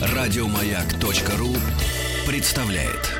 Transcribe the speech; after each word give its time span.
Радиомаяк.ру 0.00 1.54
представляет. 2.26 3.14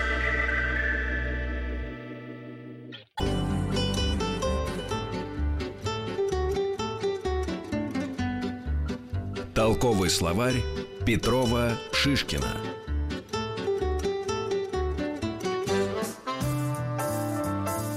Толковый 9.55 10.11
словарь 10.11 10.63
Петрова 11.07 11.73
Шишкина. 11.93 12.57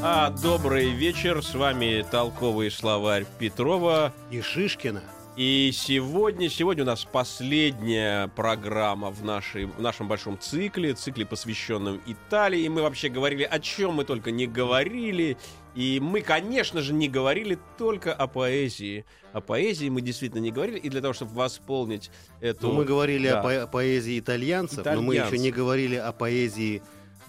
А, 0.04 0.29
добрый 0.32 0.89
вечер, 0.91 1.43
с 1.43 1.54
вами 1.54 2.05
толковый 2.09 2.71
словарь 2.71 3.25
Петрова. 3.38 4.13
И 4.32 4.41
Шишкина. 4.41 5.04
И 5.38 5.71
сегодня, 5.73 6.49
сегодня 6.49 6.84
у 6.84 6.85
нас 6.88 7.05
последняя 7.05 8.27
программа 8.35 9.12
в, 9.12 9.23
нашей, 9.23 9.66
в 9.66 9.81
нашем 9.81 10.09
большом 10.09 10.38
цикле, 10.38 10.94
цикле, 10.94 11.26
посвященном 11.26 12.02
Италии. 12.05 12.62
И 12.63 12.70
мы 12.70 12.81
вообще 12.81 13.08
говорили, 13.08 13.44
о 13.44 13.59
чем 13.59 13.94
мы 13.94 14.03
только 14.03 14.31
не 14.31 14.45
говорили. 14.45 15.38
И 15.73 15.99
мы, 16.02 16.20
конечно 16.20 16.81
же, 16.81 16.94
не 16.94 17.08
говорили 17.08 17.58
только 17.77 18.13
о 18.13 18.27
поэзии. 18.27 19.05
О 19.31 19.39
поэзии 19.39 19.88
мы 19.88 20.02
действительно 20.02 20.41
не 20.41 20.52
говорили. 20.52 20.77
И 20.80 20.89
для 20.89 20.99
того, 20.99 21.13
чтобы 21.13 21.34
восполнить 21.34 22.11
эту... 22.41 22.67
Ну, 22.67 22.73
мы 22.73 22.84
говорили 22.86 23.30
Да. 23.30 23.39
о 23.39 23.44
по- 23.66 23.72
поэзии 23.72 24.20
итальянцев, 24.20 24.84
но 24.86 25.02
мы 25.02 25.13
еще 25.13 25.23
Итальянцев. 25.23 25.39
не 25.45 25.52
говорили 25.52 25.95
о 25.95 26.11
поэзии 26.11 26.84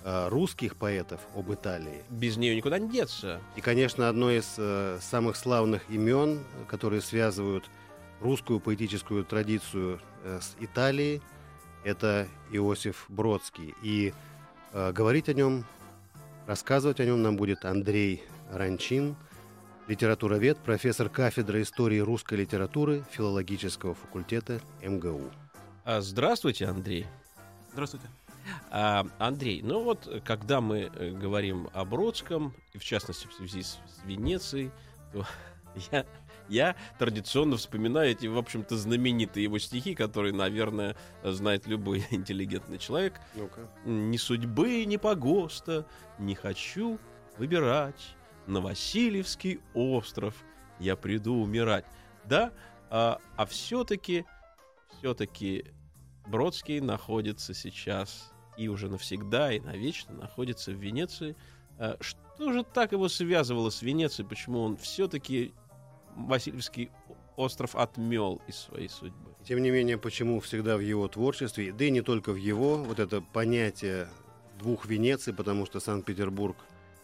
э, 0.04 0.28
русских 0.28 0.74
поэтов 0.74 1.20
об 1.36 1.52
Италии. 1.54 2.02
Без 2.10 2.36
нее 2.36 2.56
никуда 2.56 2.80
не 2.80 2.88
деться. 2.90 3.40
И, 3.54 3.60
конечно, 3.60 4.08
одно 4.08 4.28
из 4.32 4.54
э, 4.58 4.98
самых 5.00 5.36
славных 5.36 5.82
имен, 5.88 6.40
которые 6.66 7.00
связывают 7.00 7.70
русскую 8.22 8.60
поэтическую 8.60 9.24
традицию 9.24 10.00
э, 10.24 10.38
с 10.40 10.56
Италией, 10.60 11.20
это 11.84 12.28
Иосиф 12.50 13.06
Бродский. 13.08 13.74
И 13.82 14.14
э, 14.72 14.92
говорить 14.92 15.28
о 15.28 15.34
нем, 15.34 15.64
рассказывать 16.46 17.00
о 17.00 17.04
нем 17.04 17.22
нам 17.22 17.36
будет 17.36 17.64
Андрей 17.64 18.22
Ранчин, 18.50 19.16
литературовед, 19.88 20.58
профессор 20.58 21.08
кафедры 21.08 21.62
истории 21.62 21.98
русской 21.98 22.34
литературы 22.34 23.04
филологического 23.10 23.94
факультета 23.94 24.60
МГУ. 24.82 25.30
А, 25.84 26.00
Здравствуйте, 26.00 26.66
Андрей. 26.66 27.06
Здравствуйте. 27.72 28.06
А, 28.70 29.06
Андрей, 29.18 29.62
ну 29.62 29.82
вот, 29.82 30.08
когда 30.24 30.60
мы 30.60 30.90
э, 30.94 31.10
говорим 31.10 31.68
о 31.72 31.84
Бродском, 31.84 32.54
и 32.72 32.78
в 32.78 32.84
частности 32.84 33.26
в 33.26 33.32
связи 33.34 33.62
с 33.62 33.78
Венецией, 34.04 34.70
то 35.12 35.26
я, 35.92 36.06
я 36.48 36.76
традиционно 36.98 37.56
вспоминаю 37.56 38.10
эти, 38.10 38.26
в 38.26 38.38
общем-то, 38.38 38.76
знаменитые 38.76 39.44
его 39.44 39.58
стихи, 39.58 39.94
которые, 39.94 40.32
наверное, 40.32 40.96
знает 41.24 41.66
любой 41.66 42.04
интеллигентный 42.10 42.78
человек. 42.78 43.20
Ну-ка. 43.34 43.68
«Ни 43.84 44.16
судьбы, 44.16 44.84
ни 44.84 44.96
погоста 44.96 45.86
не 46.18 46.34
хочу 46.34 46.98
выбирать. 47.38 48.16
На 48.46 48.60
Васильевский 48.60 49.60
остров 49.74 50.34
я 50.78 50.96
приду 50.96 51.34
умирать». 51.34 51.84
Да, 52.24 52.52
а, 52.90 53.18
а 53.36 53.46
все-таки, 53.46 54.24
все-таки 54.98 55.64
Бродский 56.26 56.80
находится 56.80 57.54
сейчас 57.54 58.32
и 58.56 58.68
уже 58.68 58.88
навсегда, 58.88 59.52
и 59.52 59.60
навечно 59.60 60.14
находится 60.14 60.72
в 60.72 60.76
Венеции. 60.76 61.36
А 61.78 61.96
Что 62.00 62.52
же 62.52 62.62
так 62.62 62.92
его 62.92 63.08
связывало 63.08 63.70
с 63.70 63.82
Венецией? 63.82 64.28
Почему 64.28 64.60
он 64.62 64.76
все-таки 64.76 65.52
Васильевский 66.16 66.90
остров 67.36 67.76
отмел 67.76 68.40
из 68.46 68.56
своей 68.56 68.88
судьбы? 68.88 69.34
Тем 69.44 69.62
не 69.62 69.70
менее, 69.70 69.98
почему 69.98 70.40
всегда 70.40 70.76
в 70.76 70.80
его 70.80 71.08
творчестве, 71.08 71.72
да 71.72 71.84
и 71.84 71.90
не 71.90 72.02
только 72.02 72.32
в 72.32 72.36
его, 72.36 72.76
вот 72.76 72.98
это 72.98 73.20
понятие 73.20 74.08
двух 74.58 74.86
Венеций, 74.86 75.32
потому 75.32 75.66
что 75.66 75.80
Санкт-Петербург 75.80 76.56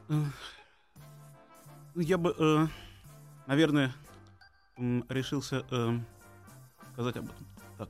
Э, 0.09 0.23
ну, 1.95 2.01
Я 2.01 2.17
бы, 2.17 2.35
э, 2.37 2.67
наверное, 3.47 3.93
решился 5.09 5.65
э, 5.71 5.99
сказать 6.93 7.17
об 7.17 7.25
этом. 7.25 7.47
Так. 7.77 7.89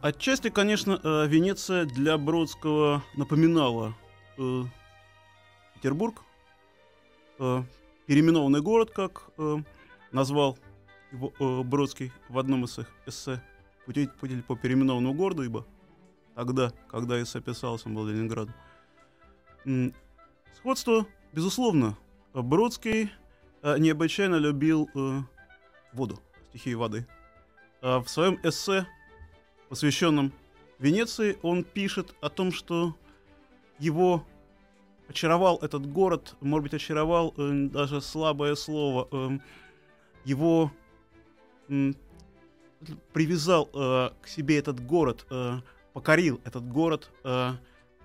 Отчасти, 0.00 0.50
конечно, 0.50 1.00
э, 1.02 1.26
Венеция 1.26 1.84
для 1.84 2.16
Бродского 2.16 3.02
напоминала 3.16 3.94
э, 4.38 4.62
Петербург, 5.74 6.22
э, 7.38 7.62
переименованный 8.12 8.60
город, 8.60 8.90
как 8.90 9.30
э, 9.38 9.56
назвал 10.10 10.58
его 11.12 11.32
э, 11.38 11.62
Бродский 11.62 12.12
в 12.28 12.38
одном 12.38 12.64
из 12.64 12.72
своих 12.72 12.90
эссе 13.06 13.42
«Пути, 13.86 14.06
пути 14.20 14.42
по 14.42 14.54
переименованному 14.54 15.14
городу», 15.14 15.44
ибо 15.44 15.66
тогда, 16.34 16.74
когда 16.88 17.22
эссе 17.22 17.40
писалось, 17.40 17.86
он 17.86 17.94
был 17.94 18.06
Ленинградом. 18.06 18.52
Сходство, 20.54 21.06
безусловно. 21.32 21.96
Бродский 22.34 23.10
э, 23.62 23.78
необычайно 23.78 24.34
любил 24.34 24.90
э, 24.94 25.20
воду, 25.94 26.20
стихии 26.50 26.74
воды. 26.74 27.06
А 27.80 28.00
в 28.00 28.10
своем 28.10 28.38
эссе, 28.42 28.86
посвященном 29.70 30.34
Венеции, 30.78 31.38
он 31.40 31.64
пишет 31.64 32.14
о 32.20 32.28
том, 32.28 32.52
что 32.52 32.94
его 33.78 34.22
очаровал 35.12 35.58
этот 35.62 35.86
город, 35.86 36.34
может 36.40 36.64
быть, 36.64 36.74
очаровал 36.74 37.34
э, 37.36 37.68
даже 37.70 38.00
слабое 38.00 38.54
слово, 38.54 39.08
э, 39.12 39.38
его 40.24 40.72
м, 41.68 41.94
привязал 43.12 43.68
э, 43.72 44.10
к 44.22 44.26
себе 44.26 44.58
этот 44.58 44.84
город, 44.84 45.26
э, 45.30 45.60
покорил 45.92 46.40
этот 46.44 46.66
город 46.66 47.10
э, 47.24 47.52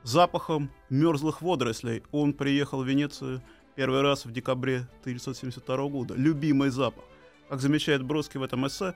запахом 0.03 0.69
мерзлых 0.90 1.41
водорослей. 1.41 2.03
Он 2.12 2.34
приехал 2.34 2.84
в 2.84 2.88
Венецию 2.88 3.41
первый 3.75 4.01
раз 4.01 4.25
в 4.25 4.31
декабре 4.31 4.88
1972 5.01 5.88
года. 5.88 6.13
Любимый 6.16 6.69
запах. 6.69 7.03
Как 7.50 7.62
замечает 7.62 8.03
Бродский 8.03 8.39
в 8.39 8.44
этом 8.44 8.68
эссе, 8.68 8.94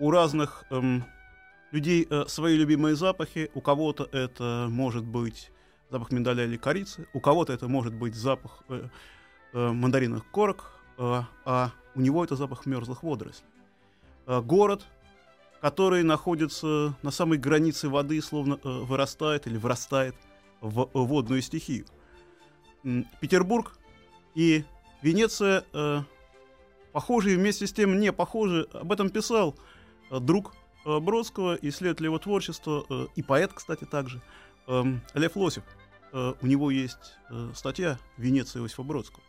у 0.00 0.10
разных 0.10 0.64
эм, 0.70 1.04
людей 1.70 2.06
э, 2.10 2.24
свои 2.26 2.56
любимые 2.56 2.96
запахи. 2.96 3.50
У 3.54 3.60
кого-то 3.60 4.08
это 4.12 4.66
может 4.68 5.04
быть 5.04 5.50
запах 5.90 6.10
миндаля 6.12 6.44
или 6.44 6.56
корицы, 6.56 7.06
у 7.12 7.20
кого-то 7.20 7.52
это 7.52 7.68
может 7.68 7.94
быть 7.94 8.14
запах 8.14 8.62
э, 8.68 8.88
э, 9.52 9.68
мандариновых 9.68 10.30
корок, 10.30 10.72
э, 10.98 11.22
а 11.44 11.70
у 11.94 12.00
него 12.00 12.24
это 12.24 12.36
запах 12.36 12.66
мерзлых 12.66 13.02
водорослей. 13.02 13.48
Э, 14.26 14.40
город, 14.40 14.84
который 15.60 16.02
находится 16.02 16.94
на 17.02 17.10
самой 17.10 17.38
границе 17.38 17.88
воды, 17.88 18.20
словно 18.20 18.58
э, 18.62 18.68
вырастает 18.68 19.46
или 19.46 19.56
вырастает 19.56 20.14
в 20.60 20.82
э, 20.82 20.88
водную 20.92 21.42
стихию. 21.42 21.86
Петербург 23.20 23.78
и 24.34 24.64
Венеция 25.02 25.64
э, 25.72 26.02
похожи 26.92 27.32
и 27.32 27.36
вместе 27.36 27.66
с 27.66 27.72
тем 27.72 27.98
не 27.98 28.12
похожи. 28.12 28.66
Об 28.72 28.92
этом 28.92 29.10
писал 29.10 29.54
э, 30.10 30.18
друг 30.18 30.54
э, 30.84 30.98
Бродского, 30.98 31.58
исследователь 31.60 32.06
его 32.06 32.18
творчества, 32.18 32.84
э, 32.88 33.06
и 33.16 33.22
поэт, 33.22 33.52
кстати, 33.52 33.84
также, 33.84 34.22
Лев 34.66 35.36
Лосев. 35.36 35.64
Э, 36.14 36.32
у 36.40 36.46
него 36.46 36.70
есть 36.70 37.16
э, 37.28 37.50
статья 37.54 37.98
«Венеция 38.16 38.62
Иосифа 38.62 38.84
Бродского». 38.84 39.22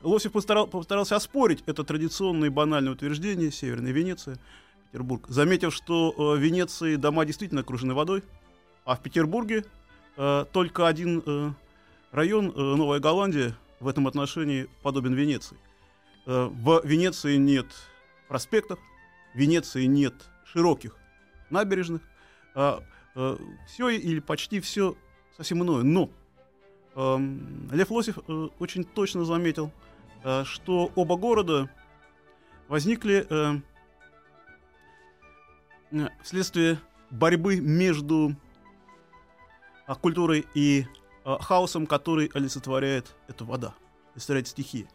Лосев 0.00 0.32
постарал- 0.32 0.66
постарался 0.66 1.14
оспорить 1.14 1.62
это 1.66 1.84
традиционное 1.84 2.48
и 2.48 2.50
банальное 2.50 2.92
утверждение 2.92 3.52
Северной 3.52 3.92
Венеции, 3.92 4.38
Петербург, 4.90 5.24
заметив, 5.28 5.72
что 5.72 6.12
э, 6.16 6.36
в 6.36 6.40
Венеции 6.40 6.96
дома 6.96 7.24
действительно 7.24 7.60
окружены 7.60 7.94
водой, 7.94 8.24
а 8.84 8.96
в 8.96 9.00
Петербурге 9.00 9.64
только 10.14 10.88
один 10.88 11.54
район, 12.10 12.52
Новая 12.54 12.98
Голландия, 12.98 13.56
в 13.80 13.88
этом 13.88 14.06
отношении 14.06 14.68
подобен 14.82 15.14
Венеции. 15.14 15.56
В 16.26 16.82
Венеции 16.84 17.36
нет 17.36 17.66
проспектов, 18.28 18.78
в 19.32 19.38
Венеции 19.38 19.86
нет 19.86 20.12
широких 20.44 20.98
набережных. 21.48 22.02
Э, 23.14 23.36
все 23.66 23.88
или 23.90 24.20
почти 24.20 24.60
все 24.60 24.96
совсем 25.36 25.62
иное. 25.62 25.82
Но 25.82 26.10
эм, 26.94 27.68
Лев 27.72 27.90
Лосев 27.90 28.18
э, 28.26 28.48
очень 28.58 28.84
точно 28.84 29.24
заметил, 29.24 29.70
э, 30.24 30.44
что 30.44 30.90
оба 30.94 31.16
города 31.16 31.68
возникли 32.68 33.26
э, 33.28 33.60
э, 35.92 36.08
вследствие 36.22 36.78
борьбы 37.10 37.60
между 37.60 38.34
а, 39.86 39.94
культурой 39.94 40.46
и 40.54 40.86
а, 41.24 41.38
хаосом, 41.38 41.86
который 41.86 42.30
олицетворяет 42.32 43.14
эта 43.28 43.44
вода, 43.44 43.74
олицетворяет 44.14 44.48
стихия. 44.48 44.88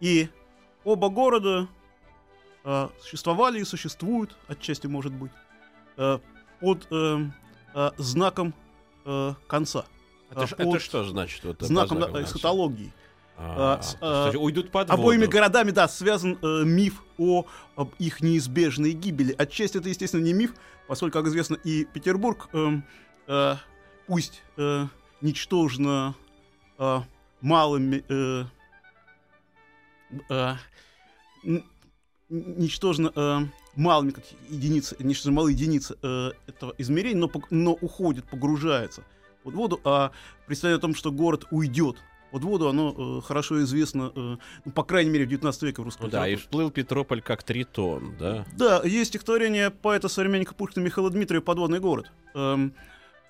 И 0.00 0.28
оба 0.82 1.08
города 1.08 1.68
а, 2.64 2.90
существовали 3.00 3.60
и 3.60 3.64
существуют, 3.64 4.36
отчасти 4.48 4.88
может 4.88 5.12
быть, 5.12 5.30
а, 5.96 6.20
под 6.60 6.86
а, 6.90 7.20
а, 7.74 7.92
знаком 7.96 8.54
а, 9.04 9.34
конца. 9.46 9.84
Это, 10.30 10.46
ж- 10.46 10.56
под 10.56 10.66
это 10.68 10.78
что 10.78 11.04
значит? 11.04 11.44
Вот, 11.44 11.60
знаком 11.62 12.00
да, 12.00 12.22
эсхатологии. 12.22 12.92
А, 13.36 13.78
А, 13.78 13.82
с- 13.82 13.96
а, 14.00 14.30
уйдут 14.38 14.70
под 14.70 14.90
Обоими 14.90 15.22
воду. 15.22 15.32
городами, 15.32 15.70
да, 15.70 15.88
связан 15.88 16.38
э, 16.42 16.62
миф 16.64 17.02
о 17.18 17.46
об 17.74 17.94
их 17.98 18.20
неизбежной 18.20 18.92
гибели. 18.92 19.32
Отчасти 19.32 19.78
это, 19.78 19.88
естественно, 19.88 20.22
не 20.22 20.34
миф, 20.34 20.52
поскольку, 20.86 21.18
как 21.18 21.26
известно, 21.28 21.54
и 21.54 21.84
Петербург, 21.86 22.48
эм, 22.52 22.84
э, 23.28 23.56
пусть 24.06 24.42
э, 24.58 24.86
ничтожно 25.22 26.14
э, 26.78 27.00
малыми, 27.40 28.04
э, 28.10 28.44
э, 30.28 30.54
ничтожно 32.28 33.12
э, 33.14 33.38
малыми 33.76 34.10
как 34.10 34.24
единицы, 34.48 34.96
ничтожно 34.98 35.32
малые 35.32 35.54
единицы 35.54 35.96
э, 36.02 36.32
этого 36.46 36.74
измерения, 36.78 37.20
но, 37.20 37.30
но 37.50 37.72
уходит, 37.72 38.24
погружается 38.24 39.04
под 39.42 39.54
воду, 39.54 39.80
а 39.84 40.12
представление 40.46 40.78
о 40.78 40.80
том, 40.80 40.94
что 40.94 41.12
город 41.12 41.46
уйдет 41.50 41.96
под 42.30 42.44
воду, 42.44 42.68
оно 42.68 43.18
э, 43.18 43.26
хорошо 43.26 43.62
известно, 43.62 44.12
э, 44.14 44.36
ну, 44.64 44.72
по 44.72 44.84
крайней 44.84 45.10
мере, 45.10 45.24
в 45.26 45.28
19 45.28 45.62
веке 45.62 45.82
в 45.82 45.84
русской 45.84 46.02
Ну 46.02 46.08
да, 46.08 46.28
и 46.28 46.36
всплыл 46.36 46.70
Петрополь 46.70 47.22
как 47.22 47.42
тритон, 47.42 48.16
да? 48.18 48.44
Да, 48.56 48.82
есть 48.84 49.10
стихотворение 49.10 49.70
поэта-современника 49.70 50.54
Пушкина 50.54 50.84
Михаила 50.84 51.10
Дмитриева 51.10 51.42
«Подводный 51.42 51.80
город». 51.80 52.10
Эм, 52.34 52.74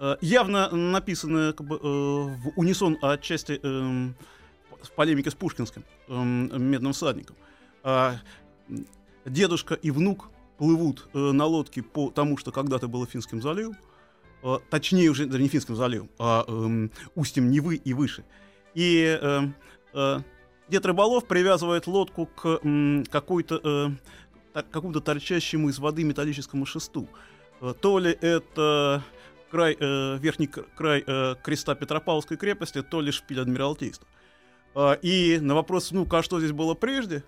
э, 0.01 0.17
явно 0.21 0.71
написанное 0.71 1.53
как 1.53 1.67
бы, 1.67 1.77
э, 1.77 1.81
в 1.83 2.53
унисон 2.57 2.99
отчасти 3.01 3.59
эм, 3.63 4.15
в 4.83 4.91
полемике 4.93 5.31
с 5.31 5.35
Пушкинским 5.35 5.85
эм, 6.09 6.71
«Медным 6.71 6.93
всадником». 6.93 7.37
М, 7.85 8.19
дедушка 9.25 9.75
и 9.75 9.91
внук 9.91 10.31
плывут 10.59 11.09
э, 11.15 11.19
на 11.19 11.47
лодке 11.47 11.83
по 11.83 12.11
тому, 12.11 12.37
что 12.37 12.53
когда-то 12.53 12.89
было 12.89 13.07
Финским 13.07 13.41
заливом, 13.41 13.77
э, 14.43 14.59
точнее 14.71 15.09
уже 15.11 15.27
даже 15.27 15.43
не 15.43 15.49
Финским 15.49 15.77
заливом, 15.77 16.11
а 16.19 16.45
эм, 16.47 16.91
устьем 17.15 17.51
Невы 17.51 17.77
и 17.77 17.95
выше. 17.95 18.25
И 18.75 19.19
эм, 19.21 19.55
э, 19.95 20.21
дед 20.69 20.87
Рыболов 20.87 21.27
привязывает 21.27 21.87
лодку 21.87 22.27
к 22.27 22.61
м, 22.63 23.05
какой-то 23.11 23.97
э, 24.55 24.63
какому-то 24.71 25.01
торчащему 25.01 25.69
из 25.69 25.79
воды 25.79 26.05
металлическому 26.05 26.67
шесту. 26.67 27.09
Э, 27.61 27.75
То 27.81 27.99
ли 27.99 28.17
это 28.21 29.03
край, 29.51 29.77
э, 29.79 30.19
верхний 30.19 30.47
край 30.47 31.05
э, 31.07 31.35
креста 31.43 31.75
Петропавловской 31.75 32.37
крепости, 32.37 32.83
то 32.83 33.01
ли 33.01 33.13
шпиль 33.13 33.41
Адмиралтейства. 33.41 34.07
А, 34.75 34.93
И 35.03 35.39
на 35.41 35.55
вопрос, 35.55 35.91
ну, 35.91 36.07
а 36.11 36.23
что 36.23 36.39
здесь 36.39 36.53
было 36.53 36.75
прежде, 36.75 37.25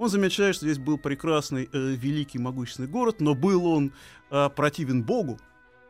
он 0.00 0.08
замечает, 0.08 0.56
что 0.56 0.64
здесь 0.64 0.78
был 0.78 0.96
прекрасный, 0.96 1.68
э, 1.70 1.78
великий, 1.78 2.38
могущественный 2.38 2.88
город, 2.88 3.20
но 3.20 3.34
был 3.34 3.66
он 3.66 3.92
э, 4.30 4.48
противен 4.48 5.02
Богу, 5.02 5.38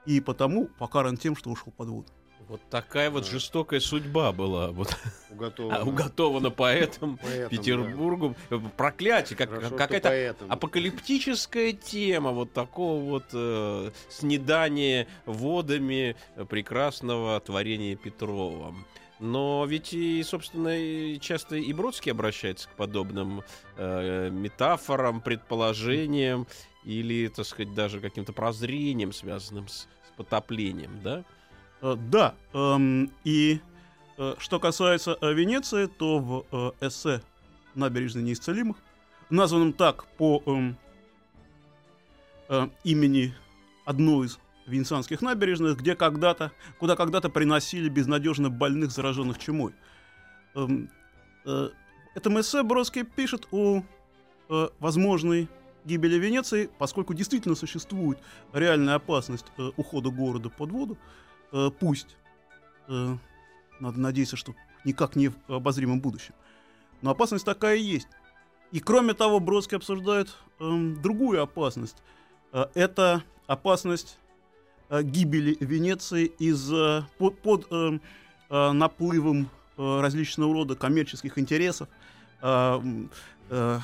и 0.04 0.20
потому 0.20 0.66
покаран 0.66 1.16
тем, 1.16 1.36
что 1.36 1.50
ушел 1.50 1.72
под 1.76 1.88
воду. 1.88 2.08
Вот 2.50 2.60
такая 2.68 3.10
вот 3.10 3.22
Да. 3.22 3.30
жестокая 3.30 3.78
судьба 3.78 4.32
была 4.32 4.72
вот, 4.72 4.96
Уготовано. 5.30 5.76
а, 5.78 5.84
уготована 5.84 6.50
поэтом 6.50 7.16
Поэтому, 7.22 7.48
Петербургу. 7.48 8.34
Проклятие, 8.76 9.36
да. 9.38 9.44
как, 9.46 9.50
Хорошо, 9.54 9.66
что 9.68 9.76
какая-то 9.76 10.46
апокалиптическая 10.48 11.72
тема 11.72 12.32
вот 12.32 12.52
такого 12.52 13.00
вот 13.08 13.26
э, 13.32 13.92
снедания 14.08 15.06
водами 15.26 16.16
прекрасного 16.48 17.38
творения 17.38 17.94
Петрова. 17.94 18.74
Но 19.20 19.64
ведь 19.64 19.92
и, 19.92 20.20
собственно, 20.24 20.76
и 20.76 21.20
часто 21.20 21.54
и 21.54 21.72
Бродский 21.72 22.10
обращается 22.10 22.68
к 22.68 22.72
подобным 22.72 23.44
э, 23.76 24.28
метафорам, 24.30 25.20
предположениям 25.20 26.48
или, 26.82 27.28
так 27.28 27.46
сказать, 27.46 27.74
даже 27.74 28.00
каким-то 28.00 28.32
прозрением, 28.32 29.12
связанным 29.12 29.68
с, 29.68 29.82
с 29.82 30.16
потоплением, 30.16 31.00
да? 31.04 31.24
Э, 31.82 31.96
Да, 31.96 32.34
эм, 32.52 33.10
и 33.24 33.60
э, 34.18 34.34
что 34.38 34.60
касается 34.60 35.16
э, 35.20 35.32
Венеции, 35.32 35.86
то 35.86 36.18
в 36.18 36.74
эссе 36.80 37.22
«Набережная 37.74 38.22
неисцелимых», 38.22 38.76
названном 39.30 39.72
так 39.72 40.04
по 40.16 40.42
эм, 40.46 40.76
имени 42.82 43.32
одной 43.84 44.26
из 44.26 44.38
венецианских 44.66 45.22
набережных, 45.22 45.78
где 45.78 45.94
когда-то, 45.94 46.50
куда 46.78 46.96
когда-то 46.96 47.28
приносили 47.30 47.88
безнадежно 47.88 48.50
больных, 48.50 48.90
зараженных 48.90 49.38
чумой. 49.38 49.72
Эм, 50.54 50.90
э, 51.44 51.68
в 52.14 52.16
этом 52.16 52.40
эссе 52.40 52.62
Бродский 52.62 53.04
пишет 53.04 53.46
о 53.52 53.82
возможной 54.80 55.48
гибели 55.84 56.16
Венеции, 56.16 56.68
поскольку 56.76 57.14
действительно 57.14 57.54
существует 57.54 58.18
реальная 58.52 58.96
опасность 58.96 59.46
ухода 59.76 60.10
города 60.10 60.50
под 60.50 60.72
воду, 60.72 60.98
Э, 61.52 61.70
пусть. 61.78 62.16
Э, 62.88 63.16
надо 63.80 64.00
надеяться, 64.00 64.36
что 64.36 64.54
никак 64.84 65.16
не 65.16 65.28
в 65.28 65.34
обозримом 65.48 66.00
будущем. 66.00 66.34
Но 67.02 67.10
опасность 67.10 67.44
такая 67.44 67.76
есть. 67.76 68.08
И 68.72 68.80
кроме 68.80 69.14
того, 69.14 69.40
Бродский 69.40 69.76
обсуждает 69.76 70.36
эм, 70.60 71.00
другую 71.00 71.42
опасность. 71.42 71.96
Э, 72.52 72.66
это 72.74 73.22
опасность 73.46 74.18
э, 74.90 75.02
гибели 75.02 75.56
Венеции 75.60 76.26
из-за 76.26 77.06
под, 77.18 77.40
под, 77.40 77.66
эм, 77.72 78.00
э, 78.48 78.72
наплывом 78.72 79.48
э, 79.76 80.00
различного 80.00 80.52
рода 80.52 80.76
коммерческих 80.76 81.38
интересов. 81.38 81.88
Э, 82.42 82.80
э, 83.50 83.80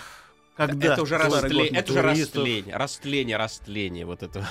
когда 0.57 0.93
это 0.95 1.03
уже, 1.03 1.17
растле- 1.17 1.69
это 1.75 1.93
уже 1.93 2.03
растление, 2.03 2.77
растление, 2.77 3.37
растление, 3.37 4.07
вот 4.07 4.23
это 4.23 4.47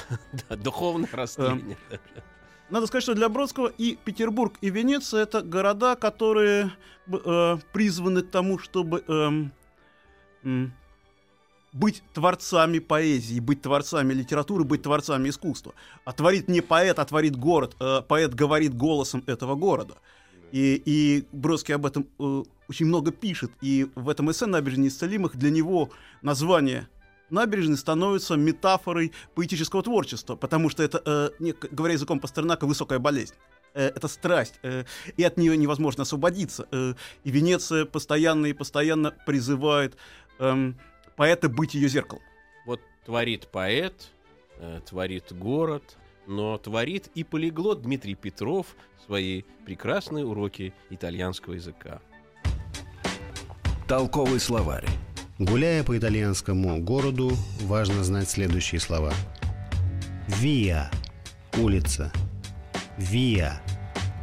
духовное 0.58 1.10
растление. 1.12 1.78
Надо 2.70 2.88
сказать, 2.88 3.04
что 3.04 3.14
для 3.14 3.30
Бродского 3.30 3.68
и 3.68 3.96
Петербург, 4.04 4.56
и 4.62 4.70
Венеция 4.70 5.24
это 5.24 5.42
города, 5.42 5.96
которые 5.96 6.72
э, 7.08 7.58
призваны 7.72 8.24
к 8.24 8.32
тому, 8.32 8.58
чтобы 8.58 9.04
эм, 9.08 9.52
м, 10.44 10.74
быть 11.74 12.02
творцами 12.14 12.80
поэзии, 12.80 13.40
быть 13.40 13.62
творцами 13.62 14.14
литературы, 14.14 14.64
быть 14.64 14.82
творцами 14.82 15.30
искусства. 15.30 15.76
А 16.06 16.12
творит 16.12 16.48
не 16.48 16.62
поэт, 16.62 16.98
а 16.98 17.06
творит 17.06 17.36
город. 17.36 17.76
Э, 17.80 18.02
поэт 18.02 18.34
говорит 18.34 18.76
голосом 18.76 19.24
этого 19.28 19.56
города. 19.56 19.96
И, 20.52 20.82
и 20.86 21.28
Бродский 21.32 21.76
об 21.76 21.86
этом 21.86 22.08
э, 22.18 22.44
очень 22.68 22.88
много 22.88 23.12
пишет. 23.12 23.52
И 23.62 23.92
в 23.94 24.10
этом 24.10 24.32
эссе 24.32 24.48
«Набережные 24.48 24.86
неисцелимых» 24.86 25.36
для 25.36 25.52
него 25.52 25.92
название 26.22 26.88
набережной 27.30 27.78
становится 27.78 28.36
метафорой 28.36 29.12
поэтического 29.34 29.84
творчества, 29.84 30.36
потому 30.36 30.70
что 30.70 30.84
это, 30.84 31.02
э, 31.40 31.54
говоря 31.72 31.94
языком 31.94 32.20
Пастернака, 32.20 32.66
высокая 32.66 33.00
болезнь. 33.00 33.36
Э, 33.76 33.88
это 33.88 34.08
страсть, 34.08 34.56
э, 34.64 34.86
и 35.18 35.24
от 35.24 35.38
нее 35.38 35.58
невозможно 35.58 36.04
освободиться. 36.04 36.68
Э, 36.72 36.94
и 37.26 37.30
Венеция 37.30 37.86
постоянно 37.86 38.48
и 38.48 38.54
постоянно 38.54 39.12
призывает 39.12 39.98
эм, 40.40 40.80
поэта 41.18 41.50
быть 41.50 41.76
ее 41.76 41.90
зеркалом. 41.90 42.24
Вот 42.66 42.80
творит 43.06 43.48
поэт, 43.52 44.12
творит 44.86 45.34
город, 45.34 45.98
но 46.26 46.58
творит 46.58 47.10
и 47.14 47.24
полиглот 47.24 47.82
Дмитрий 47.82 48.16
Петров 48.16 48.68
свои 49.06 49.44
прекрасные 49.66 50.26
уроки 50.26 50.74
итальянского 50.90 51.54
языка. 51.54 52.02
Толковый 53.88 54.40
словарь. 54.40 54.88
Гуляя 55.38 55.84
по 55.84 55.98
итальянскому 55.98 56.80
городу, 56.80 57.36
важно 57.64 58.06
знать 58.06 58.30
следующие 58.30 58.80
слова. 58.80 59.14
Виа– 60.30 60.90
улица. 61.58 62.10
Виа 62.98 63.60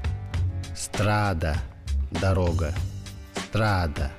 –страда– 0.74 1.58
дорога. 2.10 2.74
Страда. 3.34 4.10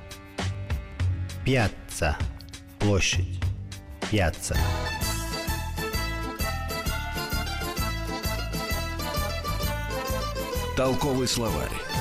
Пьяцца– 1.44 2.16
площадь. 2.80 3.42
Пьяцца. 4.12 4.56
Толковый 10.78 11.28
словарь. 11.28 11.93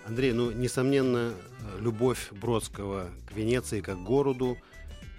Андрей, 0.05 0.33
ну, 0.33 0.51
несомненно, 0.51 1.33
любовь 1.79 2.31
Бродского 2.31 3.09
к 3.27 3.35
Венеции 3.35 3.81
как 3.81 4.03
городу 4.03 4.55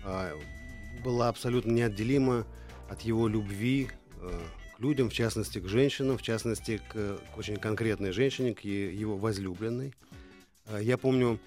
а, 0.05 0.31
была 1.07 1.29
абсолютно 1.29 1.71
неотделима 1.71 2.45
от 2.91 3.03
его 3.03 3.29
любви 3.29 3.91
э, 4.21 4.41
к 4.77 4.81
людям, 4.81 5.09
в 5.09 5.13
частности, 5.13 5.61
к 5.61 5.69
женщинам, 5.69 6.19
в 6.19 6.23
частности, 6.23 6.83
к, 6.89 7.19
к 7.33 7.39
очень 7.39 7.59
конкретной 7.59 8.11
женщине, 8.11 8.55
к 8.55 8.63
его 8.63 9.17
возлюбленной. 9.17 9.95
Э, 10.67 10.81
Я 10.83 10.99
помню, 10.99 11.39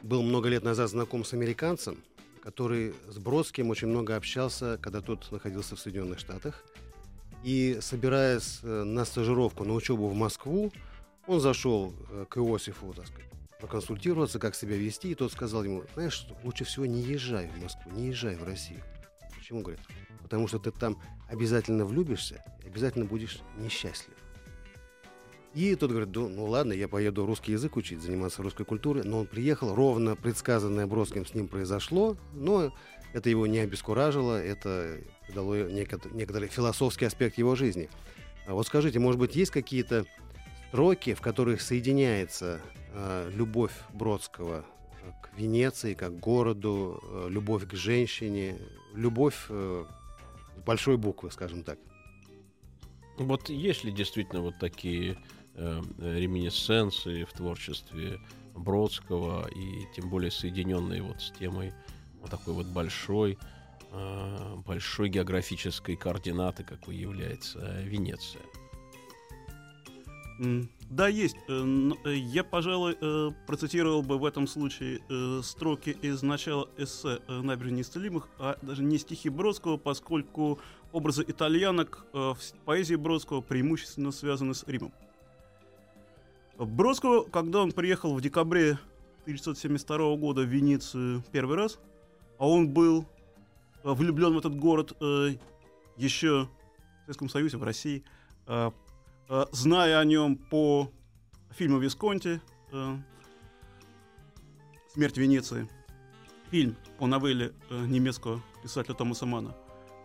был 0.00 0.22
много 0.22 0.48
лет 0.48 0.64
назад 0.64 0.88
знаком 0.88 1.26
с 1.26 1.34
американцем, 1.34 1.98
который 2.42 2.94
с 3.06 3.18
Бродским 3.18 3.68
очень 3.68 3.88
много 3.88 4.16
общался, 4.16 4.78
когда 4.80 5.02
тот 5.02 5.30
находился 5.30 5.76
в 5.76 5.80
Соединенных 5.80 6.18
Штатах. 6.18 6.64
И 7.44 7.76
собираясь 7.82 8.60
э, 8.62 8.82
на 8.82 9.04
стажировку, 9.04 9.64
на 9.64 9.74
учебу 9.74 10.08
в 10.08 10.14
Москву, 10.14 10.72
он 11.26 11.38
зашел 11.38 11.94
к 12.30 12.38
Иосифу, 12.38 12.94
так 12.94 13.08
сказать, 13.08 13.30
проконсультироваться, 13.60 14.38
как 14.38 14.54
себя 14.54 14.76
вести, 14.76 15.10
и 15.10 15.14
тот 15.14 15.32
сказал 15.32 15.64
ему, 15.64 15.84
знаешь, 15.92 16.26
лучше 16.44 16.64
всего 16.64 16.86
не 16.86 17.02
езжай 17.02 17.48
в 17.48 17.62
Москву, 17.62 17.92
не 17.92 18.08
езжай 18.08 18.36
в 18.36 18.44
Россию. 18.44 18.80
Почему, 19.52 19.62
говорит? 19.64 19.80
Потому 20.22 20.48
что 20.48 20.58
ты 20.58 20.70
там 20.70 20.98
обязательно 21.28 21.84
влюбишься 21.84 22.42
обязательно 22.64 23.04
будешь 23.04 23.40
несчастлив. 23.58 24.16
И 25.52 25.74
тот 25.74 25.90
говорит, 25.90 26.08
ну, 26.14 26.28
ну 26.30 26.46
ладно, 26.46 26.72
я 26.72 26.88
поеду 26.88 27.26
русский 27.26 27.52
язык 27.52 27.76
учить, 27.76 28.00
заниматься 28.00 28.42
русской 28.42 28.64
культурой. 28.64 29.04
Но 29.04 29.18
он 29.18 29.26
приехал, 29.26 29.74
ровно 29.74 30.16
предсказанное 30.16 30.86
Бродским 30.86 31.26
с 31.26 31.34
ним 31.34 31.48
произошло, 31.48 32.16
но 32.32 32.74
это 33.12 33.28
его 33.28 33.46
не 33.46 33.58
обескуражило, 33.58 34.42
это 34.42 35.00
придало 35.26 35.68
некотор- 35.68 36.14
некоторый 36.14 36.48
философский 36.48 37.04
аспект 37.04 37.36
его 37.36 37.54
жизни. 37.54 37.90
А 38.46 38.54
вот 38.54 38.66
скажите, 38.66 38.98
может 39.00 39.20
быть, 39.20 39.36
есть 39.36 39.50
какие-то 39.50 40.06
строки, 40.68 41.12
в 41.12 41.20
которых 41.20 41.60
соединяется 41.60 42.58
э, 42.94 43.30
любовь 43.34 43.74
Бродского 43.92 44.64
к 45.22 45.36
Венеции, 45.36 45.94
как 45.94 46.16
к 46.16 46.20
городу, 46.20 47.00
э, 47.02 47.26
любовь 47.30 47.68
к 47.68 47.74
женщине, 47.74 48.58
любовь 48.94 49.46
э, 49.48 49.84
с 50.56 50.60
большой 50.64 50.96
буквы, 50.96 51.30
скажем 51.30 51.62
так. 51.62 51.78
Вот 53.18 53.48
есть 53.48 53.84
ли 53.84 53.92
действительно 53.92 54.42
вот 54.42 54.58
такие 54.58 55.18
э, 55.54 55.82
реминесценции 55.98 57.24
в 57.24 57.32
творчестве 57.32 58.20
Бродского 58.54 59.48
и 59.48 59.86
тем 59.94 60.10
более 60.10 60.30
соединенные 60.30 61.02
вот 61.02 61.20
с 61.20 61.30
темой 61.38 61.72
вот 62.20 62.30
такой 62.30 62.54
вот 62.54 62.66
большой, 62.66 63.38
э, 63.90 64.56
большой 64.66 65.08
географической 65.08 65.96
координаты, 65.96 66.64
какой 66.64 66.96
является 66.96 67.80
Венеция? 67.82 68.42
Да, 70.92 71.08
есть. 71.08 71.36
Э, 71.48 71.90
э, 72.04 72.14
Я, 72.14 72.44
пожалуй, 72.44 72.98
э, 73.00 73.30
процитировал 73.46 74.02
бы 74.02 74.18
в 74.18 74.26
этом 74.26 74.46
случае 74.46 75.00
строки 75.42 75.96
из 76.02 76.22
начала 76.22 76.68
эссе 76.76 77.20
«Набережные 77.28 77.78
неисцелимых», 77.78 78.28
а 78.38 78.58
даже 78.60 78.82
не 78.82 78.98
стихи 78.98 79.30
Бродского, 79.30 79.78
поскольку 79.78 80.58
образы 80.92 81.24
итальянок 81.26 82.04
в 82.12 82.36
поэзии 82.66 82.94
Бродского 82.96 83.40
преимущественно 83.40 84.12
связаны 84.12 84.54
с 84.54 84.64
Римом. 84.66 84.92
Бродского, 86.58 87.24
когда 87.24 87.62
он 87.62 87.72
приехал 87.72 88.14
в 88.14 88.20
декабре 88.20 88.78
1972 89.22 90.16
года 90.16 90.42
в 90.42 90.46
Венецию 90.46 91.24
первый 91.32 91.56
раз, 91.56 91.78
а 92.38 92.46
он 92.46 92.68
был 92.68 93.06
влюблен 93.82 94.34
в 94.34 94.38
этот 94.38 94.54
город 94.58 94.94
еще 95.96 96.48
в 96.48 97.04
Советском 97.06 97.30
Союзе, 97.30 97.56
в 97.56 97.62
России, 97.62 98.04
э, 99.28 99.46
зная 99.52 99.98
о 99.98 100.04
нем 100.04 100.36
по 100.36 100.90
фильму 101.50 101.78
Висконти 101.78 102.40
э, 102.72 102.96
«Смерть 104.92 105.16
Венеции», 105.16 105.68
фильм 106.50 106.76
по 106.98 107.06
новелле 107.06 107.52
э, 107.70 107.86
немецкого 107.86 108.42
писателя 108.62 108.94
Томаса 108.94 109.26
Мана, 109.26 109.54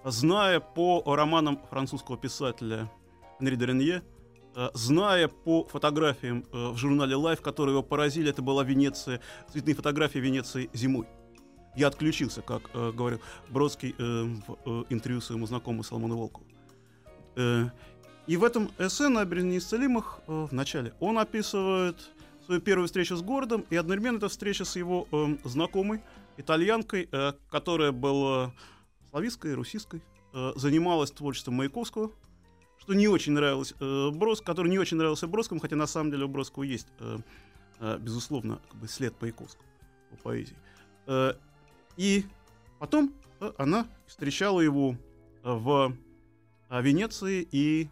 зная 0.06 0.60
по 0.60 1.04
романам 1.06 1.60
французского 1.70 2.18
писателя 2.18 2.92
Анри 3.40 3.56
де 3.56 3.66
Ренье, 3.66 4.04
э, 4.56 4.70
зная 4.74 5.28
по 5.28 5.66
фотографиям 5.66 6.46
в 6.52 6.76
журнале 6.76 7.16
Life, 7.16 7.42
которые 7.42 7.74
его 7.74 7.84
поразили, 7.84 8.30
это 8.30 8.42
была 8.42 8.64
Венеция, 8.64 9.22
цветные 9.52 9.76
фотографии 9.76 10.20
Венеции 10.20 10.70
зимой. 10.74 11.08
Я 11.76 11.88
отключился, 11.88 12.42
как 12.42 12.70
э, 12.74 12.92
говорил 12.92 13.20
Бродский 13.50 13.94
в 13.98 14.86
интервью 14.90 15.22
своему 15.22 15.46
знакомому 15.46 15.84
Соломону 15.84 16.18
Волкову. 16.18 16.48
Э, 17.38 17.70
и 18.28 18.38
в 18.38 18.44
этом 18.44 18.70
эссе 18.78 19.08
на 19.08 19.26
неисцелимых 19.26 20.20
э, 20.28 20.48
в 20.50 20.54
начале 20.54 20.94
он 21.00 21.18
описывает 21.18 22.12
свою 22.46 22.62
первую 22.62 22.88
встречу 22.88 23.16
с 23.16 23.22
городом, 23.22 23.66
и 23.70 23.76
одновременно 23.76 24.18
это 24.18 24.30
встреча 24.30 24.66
с 24.66 24.76
его 24.76 25.08
э, 25.12 25.38
знакомой, 25.44 26.02
итальянкой, 26.38 27.08
э, 27.12 27.34
которая 27.50 27.92
была 27.92 28.54
славистской, 29.12 29.54
русистской, 29.54 30.02
э, 30.34 30.52
занималась 30.56 31.12
творчеством 31.12 31.56
Маяковского, 31.56 32.12
что 32.80 32.94
не 32.94 33.08
очень 33.08 33.34
нравилось 33.34 33.74
э, 33.80 34.10
Брос, 34.12 34.42
который 34.42 34.70
не 34.70 34.80
очень 34.80 34.98
нравился 34.98 35.28
Бродскому, 35.28 35.60
хотя 35.60 35.76
на 35.76 35.88
самом 35.88 36.12
деле 36.12 36.26
у 36.26 36.28
Бродского 36.28 36.64
есть, 36.64 36.88
э, 37.00 37.18
э, 37.80 37.98
безусловно, 38.00 38.60
как 38.70 38.80
бы 38.80 38.88
след 38.88 39.14
Маяковского 39.22 39.66
по 40.12 40.18
поэзии. 40.18 40.56
Э, 41.06 41.34
и 41.98 42.26
потом 42.80 43.14
э, 43.40 43.52
она 43.58 43.88
встречала 44.06 44.62
его 44.62 44.96
э, 45.44 45.52
в 45.52 45.94
э, 46.70 46.82
Венеции 46.82 47.48
и 47.52 47.90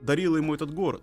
дарила 0.00 0.36
ему 0.36 0.54
этот 0.54 0.72
город. 0.72 1.02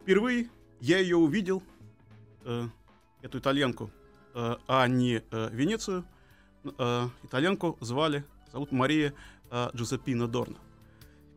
Впервые 0.00 0.48
я 0.80 0.98
ее 0.98 1.16
увидел, 1.16 1.62
э, 2.44 2.64
эту 3.22 3.38
итальянку, 3.38 3.90
э, 4.34 4.56
а 4.66 4.88
не 4.88 5.22
э, 5.30 5.48
Венецию. 5.52 6.04
Э, 6.78 7.08
итальянку 7.22 7.76
звали, 7.80 8.24
зовут 8.52 8.72
Мария 8.72 9.14
э, 9.50 9.70
Джузеппина 9.74 10.26
Дорна. 10.26 10.58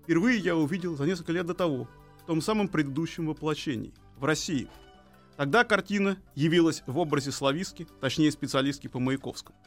Впервые 0.03 0.39
я 0.39 0.55
увидел 0.55 0.95
за 0.95 1.05
несколько 1.05 1.31
лет 1.31 1.45
до 1.45 1.53
того, 1.53 1.87
в 2.21 2.25
том 2.25 2.41
самом 2.41 2.67
предыдущем 2.67 3.27
воплощении, 3.27 3.93
в 4.17 4.25
России. 4.25 4.67
Тогда 5.37 5.63
картина 5.63 6.17
явилась 6.33 6.81
в 6.87 6.97
образе 6.97 7.31
славистки, 7.31 7.87
точнее 8.01 8.31
специалистки 8.31 8.87
по 8.87 8.99
Маяковскому. 8.99 9.57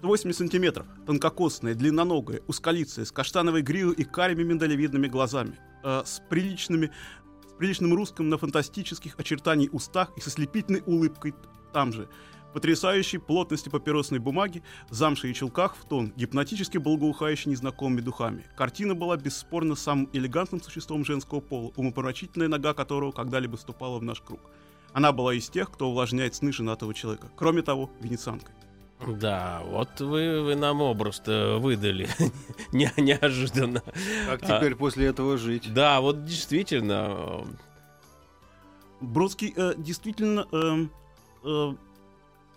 180 0.00 0.38
сантиметров, 0.38 0.86
тонкокосная, 1.06 1.74
длинноногая, 1.74 2.40
узколицая, 2.46 3.04
с 3.04 3.12
каштановой 3.12 3.60
гривой 3.60 3.94
и 3.94 4.04
карими 4.04 4.42
миндалевидными 4.42 5.08
глазами, 5.08 5.58
э, 5.84 6.02
с 6.06 6.22
приличными, 6.30 6.90
с 7.46 7.52
приличным 7.58 7.92
русским 7.92 8.30
на 8.30 8.38
фантастических 8.38 9.14
очертаний 9.18 9.68
устах 9.70 10.10
и 10.16 10.22
со 10.22 10.30
слепительной 10.30 10.82
улыбкой 10.86 11.34
там 11.74 11.92
же, 11.92 12.08
потрясающей 12.54 13.18
плотности 13.18 13.68
папиросной 13.68 14.20
бумаги, 14.20 14.62
замше 14.88 15.30
и 15.30 15.34
челках 15.34 15.76
в 15.76 15.86
тон, 15.86 16.14
гипнотически 16.16 16.78
благоухающей 16.78 17.50
незнакомыми 17.50 18.00
духами. 18.00 18.46
Картина 18.56 18.94
была 18.94 19.18
бесспорно 19.18 19.74
самым 19.74 20.08
элегантным 20.14 20.62
существом 20.62 21.04
женского 21.04 21.40
пола, 21.40 21.72
умопомрачительная 21.76 22.48
нога 22.48 22.72
которого 22.72 23.12
когда-либо 23.12 23.56
ступала 23.56 23.98
в 23.98 24.02
наш 24.02 24.22
круг. 24.22 24.40
Она 24.94 25.12
была 25.12 25.34
из 25.34 25.50
тех, 25.50 25.70
кто 25.70 25.90
увлажняет 25.90 26.34
сны 26.34 26.52
женатого 26.52 26.94
человека. 26.94 27.30
Кроме 27.36 27.60
того, 27.60 27.90
венецианкой. 28.00 28.54
Да, 29.06 29.62
вот 29.64 30.00
вы, 30.00 30.42
вы 30.42 30.54
нам 30.56 30.80
образ-то 30.82 31.58
выдали 31.58 32.08
Не- 32.72 32.92
неожиданно. 32.96 33.82
Как 34.26 34.42
А. 34.42 34.58
теперь 34.58 34.74
после 34.74 35.06
этого 35.06 35.38
жить? 35.38 35.72
Да, 35.72 36.00
вот 36.00 36.24
действительно. 36.24 37.44
Бродский 39.00 39.54
э, 39.56 39.74
действительно 39.78 40.46
эм, 40.52 40.90
э, 41.42 41.74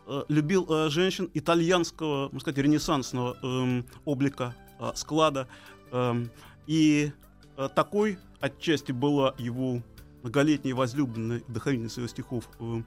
э, 0.08 0.24
любил 0.28 0.68
э, 0.70 0.90
женщин 0.90 1.30
итальянского, 1.34 2.24
можно 2.26 2.40
сказать, 2.42 2.58
ренессансного 2.58 3.38
эм, 3.42 3.86
облика, 4.04 4.54
э, 4.80 4.92
склада. 4.96 5.48
Эм, 5.92 6.30
и 6.68 7.12
э, 7.56 7.70
такой 7.74 8.18
отчасти 8.42 8.92
была 8.92 9.34
его 9.38 9.82
многолетняя 10.24 10.76
возлюбленная, 10.76 11.38
и 11.38 11.44
вдохновительница 11.48 12.02
его 12.02 12.10
стихов 12.10 12.50
э, 12.60 12.82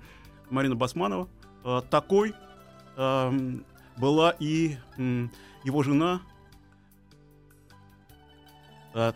Марина 0.50 0.74
Басманова. 0.76 1.28
Э, 1.64 1.80
такой 1.90 2.34
была 2.96 4.34
и 4.38 4.76
его 5.64 5.82
жена, 5.82 6.20
э, 8.94 9.12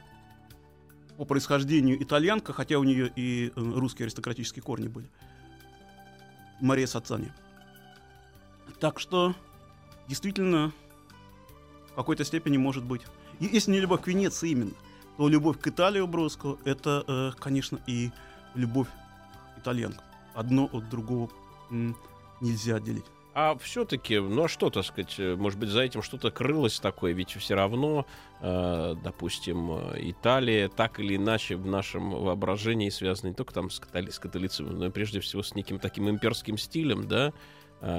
по 1.17 1.25
происхождению 1.25 2.03
итальянка, 2.03 2.53
хотя 2.53 2.79
у 2.79 2.85
нее 2.85 3.13
и 3.15 3.49
э, 3.49 3.51
русские 3.55 4.07
аристократические 4.07 4.63
корни 4.63 4.89
были. 4.89 5.09
Мария 6.61 6.87
Сацани. 6.87 7.33
Так 8.81 8.99
что, 8.99 9.35
действительно, 10.09 10.73
в 11.93 11.95
какой-то 11.95 12.25
степени 12.25 12.57
может 12.57 12.85
быть. 12.85 13.03
Если 13.39 13.71
не 13.71 13.81
любовь 13.81 14.03
к 14.03 14.07
Венеции 14.09 14.51
именно, 14.51 14.73
то 15.17 15.29
любовь 15.29 15.61
к 15.61 15.67
Италии 15.67 16.01
у 16.01 16.07
Бродского— 16.07 16.59
это, 16.65 17.05
э, 17.07 17.33
конечно, 17.39 17.79
и 17.87 18.11
любовь 18.55 18.89
к 19.57 19.61
итальянкам. 19.61 20.05
Одно 20.35 20.69
от 20.73 20.89
другого 20.89 21.31
нельзя 22.41 22.77
отделить. 22.77 23.05
А 23.43 23.57
все-таки, 23.57 24.19
ну 24.19 24.45
а 24.45 24.49
что, 24.49 24.69
так 24.69 24.85
сказать, 24.85 25.15
э, 25.19 25.35
может 25.35 25.59
быть, 25.59 25.71
за 25.71 25.81
этим 25.81 26.03
что-то 26.03 26.31
крылось 26.31 26.79
такое, 26.79 27.13
ведь 27.13 27.31
все 27.31 27.55
равно, 27.55 28.05
э, 28.43 28.95
допустим, 29.03 29.71
Италия 29.97 30.69
так 30.69 31.01
или 31.01 31.17
иначе 31.17 31.57
в 31.57 31.65
нашем 31.65 32.11
воображении 32.11 32.91
связана 32.91 33.31
не 33.31 33.35
только 33.35 33.55
там 33.55 33.71
с, 33.71 33.81
католи- 33.81 34.11
с 34.11 34.19
католицизмом, 34.19 34.79
но 34.79 34.87
и 34.87 34.91
прежде 34.91 35.21
всего 35.21 35.43
с 35.43 35.55
неким 35.55 35.79
таким 35.79 36.11
имперским 36.11 36.59
стилем, 36.59 37.09
да, 37.09 37.33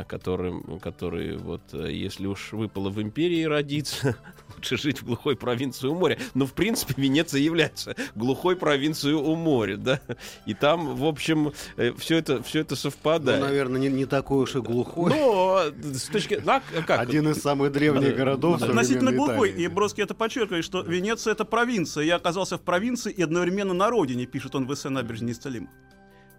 которым, 0.07 0.79
который 0.79 1.37
вот, 1.37 1.61
э, 1.73 1.91
если 1.91 2.27
уж 2.27 2.53
выпало 2.53 2.89
в 2.89 3.01
империи 3.01 3.43
родиться, 3.43 4.15
лучше 4.55 4.77
жить 4.77 5.01
в 5.01 5.05
глухой 5.05 5.35
провинции 5.35 5.87
у 5.87 5.95
моря. 5.95 6.17
Но, 6.33 6.45
в 6.45 6.53
принципе, 6.53 6.93
Венеция 6.97 7.41
является 7.41 7.95
глухой 8.15 8.55
провинцией 8.55 9.15
у 9.15 9.35
моря, 9.35 9.77
да, 9.77 9.99
и 10.45 10.53
там, 10.53 10.95
в 10.95 11.05
общем, 11.05 11.51
все 11.97 12.17
это, 12.17 12.43
все 12.43 12.59
это 12.59 12.71
Ну, 12.71 12.75
совпадает. 12.75 13.41
наверное, 13.41 13.81
не, 13.81 13.89
не 13.89 14.05
такой 14.05 14.43
уж 14.43 14.55
и 14.55 14.59
глухой. 14.59 15.11
Но 15.11 15.63
с 15.93 16.03
точки... 16.09 16.41
ну, 16.43 16.51
а 16.53 16.61
как? 16.85 16.99
Один 17.07 17.29
из 17.29 17.37
самых 17.41 17.71
древних 17.71 18.15
городов 18.15 18.61
Относительно 18.61 19.11
глухой, 19.11 19.49
Италии. 19.49 19.65
и 19.65 19.67
Бродский 19.67 20.03
это 20.03 20.13
подчеркивает, 20.13 20.63
что 20.63 20.81
Венеция— 20.81 21.31
это 21.33 21.45
провинция. 21.45 22.03
Я 22.03 22.17
оказался 22.17 22.57
в 22.57 22.61
провинции 22.61 23.11
и 23.11 23.21
одновременно 23.21 23.73
на 23.73 23.89
родине, 23.89 24.25
пишет 24.25 24.55
он 24.55 24.67
в 24.67 24.73
эссе 24.73 24.89
«Набережная 24.89 25.29
неисцелима». 25.29 25.69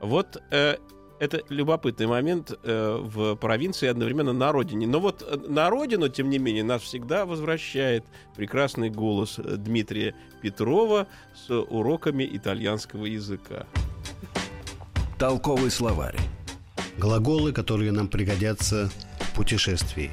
Вот 0.01 0.43
э, 0.51 0.77
это 1.23 1.41
любопытный 1.51 2.09
момент 2.09 2.51
э, 2.65 2.99
в 3.01 3.37
провинции 3.37 3.87
одновременно 3.87 4.33
на 4.33 4.51
родине. 4.51 4.89
Но 4.89 4.99
вот 4.99 5.23
э, 5.25 5.37
на 5.49 5.71
родину, 5.71 6.09
тем 6.09 6.29
не 6.31 6.39
менее, 6.39 6.65
нас 6.65 6.83
всегда 6.83 7.27
возвращает 7.27 8.05
прекрасный 8.35 8.91
голос 8.91 9.39
э, 9.39 9.55
Дмитрия 9.57 10.17
Петрова 10.41 11.07
с 11.33 11.49
уроками 11.49 12.29
итальянского 12.33 13.07
языка. 13.07 13.67
Толковый 15.17 15.71
словарь. 15.71 16.19
Глаголы, 16.99 17.53
которые 17.53 17.93
нам 17.93 18.09
пригодятся 18.09 18.91
в 19.21 19.37
путешествии. 19.37 20.11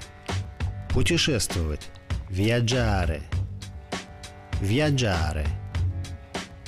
Путешествовать. 0.94 1.90
Viaggiare. 2.30 3.24
Viaggiare. 4.62 5.48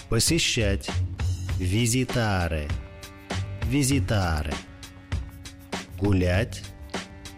Посещать. 0.09 0.89
Visitare. 1.59 2.67
Visitare. 3.71 4.53
Гулять. 5.97 6.61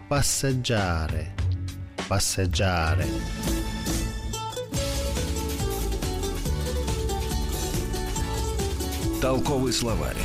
Passeggiare. 0.10 1.28
Passeggiare. 2.10 3.06
Толковый 9.22 9.72
словарь. 9.74 10.18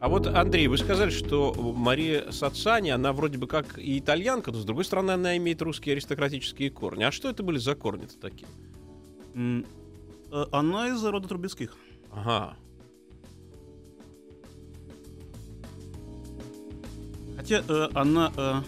А 0.00 0.08
вот, 0.10 0.26
Андрей, 0.26 0.66
вы 0.66 0.76
сказали, 0.76 1.08
что 1.08 1.54
Мария 1.54 2.30
Сацани, 2.30 2.90
она 2.90 3.14
вроде 3.14 3.38
бы 3.38 3.46
как 3.46 3.78
и 3.78 3.98
итальянка, 3.98 4.52
но, 4.52 4.58
с 4.58 4.66
другой 4.66 4.84
стороны, 4.84 5.12
она 5.12 5.38
имеет 5.38 5.62
русские 5.62 5.94
аристократические 5.94 6.68
корни. 6.68 7.04
А 7.04 7.10
что 7.10 7.30
это 7.30 7.42
были 7.42 7.56
за 7.56 7.74
корни-то 7.74 8.20
такие? 8.20 8.48
Э, 9.34 10.44
Она 10.52 10.88
из 10.90 11.02
рода 11.02 11.26
Трубецких. 11.26 11.74
Ага. 12.12 12.54
Хотя 17.48 17.64
э, 17.66 17.88
она 17.94 18.30
э, 18.36 18.60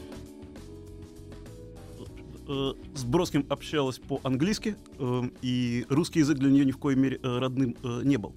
э, 2.48 2.72
с 2.94 3.04
Бродским 3.04 3.44
общалась 3.50 3.98
по-английски, 3.98 4.74
э, 4.98 5.22
и 5.42 5.84
русский 5.90 6.20
язык 6.20 6.38
для 6.38 6.50
нее 6.50 6.64
ни 6.64 6.70
в 6.72 6.78
коей 6.78 6.96
мере 6.96 7.20
родным 7.22 7.76
не 7.82 8.16
был. 8.16 8.34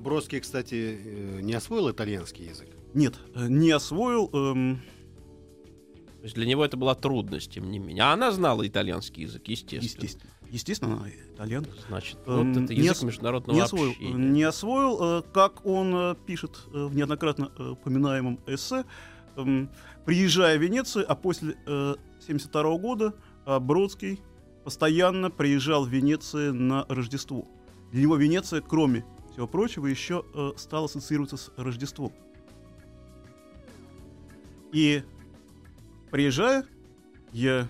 Бродский, 0.00 0.40
кстати, 0.40 1.40
не 1.42 1.52
освоил 1.52 1.90
итальянский 1.90 2.46
язык. 2.48 2.68
Нет, 2.94 3.14
не 3.36 3.70
освоил. 3.70 4.30
эм, 4.32 4.80
То 6.18 6.22
есть 6.24 6.34
для 6.36 6.46
него 6.46 6.64
это 6.64 6.76
была 6.78 6.94
трудность, 6.94 7.52
тем 7.52 7.70
не 7.70 7.78
менее. 7.78 8.04
А 8.04 8.12
она 8.14 8.32
знала 8.32 8.66
итальянский 8.66 9.24
язык, 9.24 9.46
естественно. 9.46 9.82
естественно. 9.84 10.30
Естественно, 10.50 10.92
она 10.96 11.08
итальянка. 11.34 11.70
Значит, 11.88 12.18
Эм, 12.26 12.52
вот 12.54 12.62
это 12.64 12.74
не 12.74 12.80
язык 12.80 12.96
ос- 12.96 13.02
международного 13.02 13.54
Не 13.56 13.62
освоил, 13.62 13.90
общения. 13.90 14.12
не 14.14 14.42
освоил, 14.42 15.22
как 15.32 15.64
он 15.66 16.16
пишет 16.26 16.60
в 16.72 16.96
неоднократно 16.96 17.52
упоминаемом 17.72 18.40
эссе, 18.46 18.84
приезжая 20.04 20.58
в 20.58 20.62
Венецию, 20.62 21.04
а 21.08 21.14
после 21.14 21.52
1972 21.64 22.78
года 22.78 23.14
э, 23.46 23.58
Бродский 23.58 24.20
постоянно 24.64 25.30
приезжал 25.30 25.84
в 25.84 25.88
Венецию 25.88 26.54
на 26.54 26.84
Рождество. 26.88 27.46
Для 27.90 28.02
него 28.02 28.16
Венеция, 28.16 28.60
кроме 28.60 29.04
всего 29.32 29.46
прочего, 29.46 29.86
еще 29.86 30.24
э, 30.34 30.50
стала 30.56 30.86
ассоциироваться 30.86 31.36
с 31.36 31.52
Рождеством. 31.56 32.12
И 34.72 35.02
приезжая, 36.10 36.66
я 37.32 37.68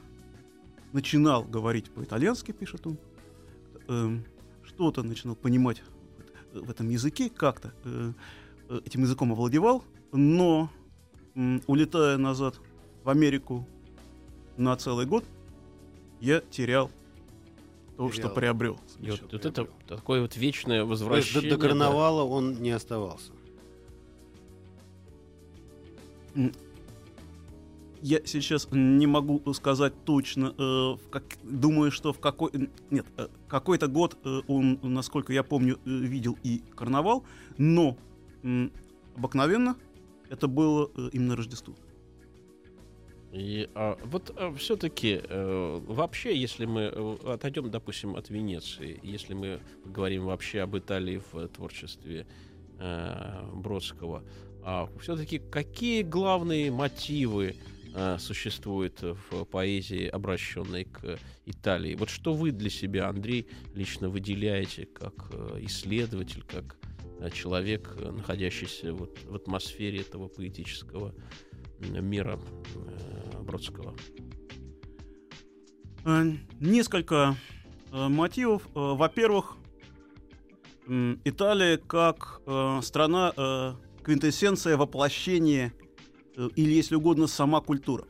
начинал 0.92 1.44
говорить 1.44 1.90
по-итальянски, 1.90 2.52
пишет 2.52 2.86
он, 2.86 2.98
эм, 3.88 4.24
что-то 4.62 5.02
начинал 5.02 5.34
понимать 5.34 5.82
в 6.52 6.70
этом 6.70 6.88
языке, 6.88 7.30
как-то 7.30 7.72
э, 7.84 8.12
э, 8.68 8.80
этим 8.84 9.02
языком 9.02 9.32
овладевал, 9.32 9.84
но 10.12 10.70
улетая 11.66 12.18
назад 12.18 12.60
в 13.04 13.08
Америку 13.08 13.66
на 14.56 14.76
целый 14.76 15.06
год, 15.06 15.24
я 16.20 16.40
терял 16.50 16.90
то, 17.96 18.08
что 18.10 18.22
Терял. 18.22 18.34
приобрел. 18.34 18.80
И 19.00 19.10
вот, 19.10 19.20
вот 19.32 19.44
это 19.44 19.68
такое 19.86 20.22
вот 20.22 20.36
вечное 20.36 20.80
до, 20.80 20.86
возвращение. 20.86 21.50
до 21.50 21.56
да. 21.56 21.62
карнавала 21.68 22.22
он 22.22 22.62
не 22.62 22.70
оставался. 22.70 23.32
Я 28.00 28.20
сейчас 28.24 28.66
не 28.72 29.06
могу 29.06 29.40
сказать 29.54 29.92
точно, 30.04 30.54
э, 30.58 30.62
в 30.62 31.00
как- 31.10 31.38
думаю, 31.44 31.92
что 31.92 32.12
в 32.12 32.18
какой... 32.18 32.50
Нет, 32.90 33.06
э, 33.16 33.28
какой-то 33.46 33.86
год 33.86 34.16
э, 34.24 34.40
он, 34.48 34.80
насколько 34.82 35.32
я 35.32 35.44
помню, 35.44 35.78
э, 35.84 35.90
видел 35.90 36.36
и 36.42 36.62
карнавал, 36.74 37.22
но 37.58 37.96
обыкновенно 39.14 39.76
это 40.32 40.48
было 40.48 40.90
э, 40.96 41.10
именно 41.12 41.36
Рождество. 41.36 41.74
И, 43.32 43.68
а, 43.74 43.98
вот 44.04 44.34
все-таки 44.58 45.22
вообще, 45.28 46.36
если 46.36 46.66
мы 46.66 46.82
э, 46.82 47.16
отойдем, 47.26 47.70
допустим, 47.70 48.16
от 48.16 48.30
Венеции, 48.30 49.00
если 49.02 49.34
мы 49.34 49.60
говорим 49.84 50.24
вообще 50.24 50.60
об 50.60 50.76
Италии 50.76 51.22
в 51.32 51.38
э, 51.38 51.48
творчестве 51.48 52.26
э, 52.78 53.50
Бродского, 53.54 54.22
все-таки 55.00 55.38
какие 55.38 56.02
главные 56.02 56.70
мотивы 56.70 57.56
э, 57.94 58.16
существуют 58.18 59.02
в 59.02 59.44
поэзии, 59.44 60.06
обращенной 60.06 60.84
к 60.84 61.18
Италии? 61.46 61.94
Вот 61.94 62.10
что 62.10 62.34
вы 62.34 62.52
для 62.52 62.70
себя, 62.70 63.08
Андрей, 63.08 63.46
лично 63.74 64.08
выделяете 64.08 64.86
как 64.86 65.30
э, 65.32 65.58
исследователь, 65.62 66.42
как 66.42 66.76
э, 66.81 66.81
человек, 67.32 67.94
э, 67.96 68.10
находящийся 68.10 68.92
вот 68.92 69.18
в 69.24 69.34
атмосфере 69.34 70.00
этого 70.00 70.28
поэтического 70.28 71.14
мира 71.78 72.38
э, 72.74 73.42
Бродского? 73.42 73.94
Э, 76.04 76.24
Несколько 76.60 77.36
э, 77.92 78.08
мотивов. 78.08 78.66
Э, 78.68 78.94
Во-первых, 78.94 79.56
Италия 81.24 81.76
как 81.78 82.42
э, 82.44 82.80
страна 82.82 83.32
э, 83.36 83.74
квинтэссенция 84.02 84.76
воплощения 84.76 85.72
э, 86.36 86.48
или, 86.56 86.72
если 86.72 86.96
угодно, 86.96 87.28
сама 87.28 87.60
культура. 87.60 88.04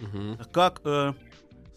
Мгм. 0.00 0.38
Как 0.50 0.80
э, 0.84 1.12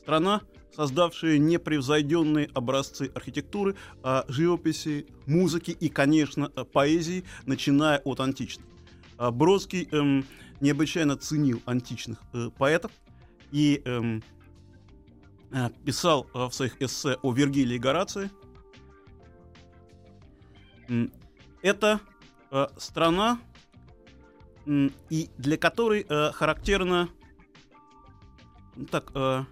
страна, 0.02 0.42
создавшая 0.76 1.38
непревзойденные 1.38 2.50
образцы 2.54 3.12
архитектуры, 3.14 3.76
а, 4.04 4.26
живописи, 4.28 5.08
музыки 5.26 5.72
и, 5.72 5.90
конечно, 5.90 6.52
э, 6.56 6.64
поэзии, 6.64 7.24
начиная 7.46 8.00
от 8.00 8.20
античной. 8.20 8.66
А 9.18 9.32
Бродский 9.32 9.90
эм, 9.92 10.26
необычайно 10.62 11.18
ценил 11.18 11.62
античных 11.66 12.20
э, 12.34 12.50
поэтов 12.58 12.92
и 13.52 13.82
эм, 13.84 14.24
э, 15.52 15.70
писал 15.86 16.28
э, 16.34 16.46
в 16.46 16.54
своих 16.54 16.82
эссе 16.82 17.18
о 17.22 17.34
Вергилии 17.34 17.76
и 17.76 17.80
Горации. 17.80 18.32
Это 21.62 22.00
э, 22.52 22.68
страна, 22.78 23.40
м, 24.66 24.94
и 25.10 25.30
для 25.38 25.58
которой 25.58 26.06
э, 26.08 26.32
характерно 26.32 27.10
ну, 28.76 28.86
так, 28.86 29.12
э, 29.14 29.44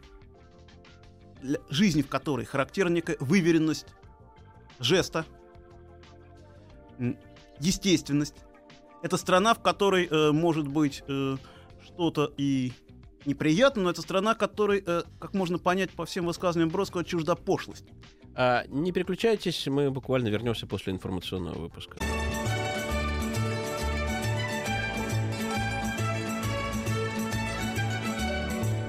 жизни 1.69 2.01
в 2.01 2.07
которой 2.07 2.45
характерна 2.45 2.95
некая 2.95 3.17
выверенность 3.19 3.85
жеста, 4.79 5.25
естественность. 7.59 8.35
Это 9.03 9.17
страна, 9.17 9.53
в 9.53 9.61
которой 9.61 10.07
э, 10.07 10.31
может 10.31 10.67
быть 10.67 11.03
э, 11.07 11.37
что-то 11.83 12.33
и 12.37 12.73
неприятно, 13.25 13.83
но 13.83 13.89
это 13.91 14.01
страна, 14.01 14.33
которой, 14.33 14.83
э, 14.85 15.03
как 15.19 15.33
можно 15.33 15.59
понять 15.59 15.91
по 15.91 16.05
всем 16.05 16.25
высказываниям 16.25 16.71
Бродского, 16.71 17.03
чужда 17.03 17.35
пошлость. 17.35 17.85
А, 18.35 18.65
не 18.67 18.91
переключайтесь, 18.91 19.67
мы 19.67 19.91
буквально 19.91 20.27
вернемся 20.29 20.67
после 20.67 20.93
информационного 20.93 21.59
выпуска. 21.59 21.97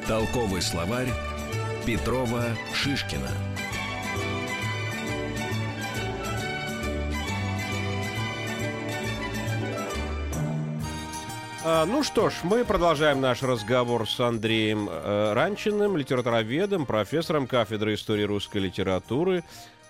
Толковый 0.07 0.63
словарь 0.63 1.09
Петрова 1.89 2.43
Шишкина. 2.75 3.31
А, 11.65 11.87
ну 11.87 12.03
что 12.03 12.29
ж, 12.29 12.35
мы 12.43 12.67
продолжаем 12.67 13.23
наш 13.23 13.43
разговор 13.43 14.07
с 14.07 14.21
Андреем 14.21 14.91
э, 14.91 15.33
Ранчиным, 15.33 15.97
литературоведом, 15.97 16.85
профессором 16.85 17.47
кафедры 17.47 17.95
истории 17.95 18.25
русской 18.25 18.59
литературы 18.59 19.43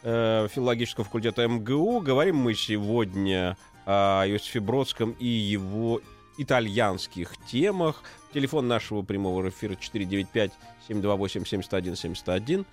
э, 0.04 0.46
филологического 0.54 1.02
факультета 1.04 1.48
МГУ. 1.48 1.98
Говорим 1.98 2.36
мы 2.36 2.54
сегодня 2.54 3.56
о 3.86 4.22
Иосифе 4.24 4.60
Бродском 4.60 5.16
и 5.18 5.26
его 5.26 6.00
итальянских 6.38 7.36
темах. 7.46 8.02
Телефон 8.32 8.68
нашего 8.68 9.02
прямого 9.02 9.48
эфира 9.48 9.74
495-728-7171. 9.74 12.64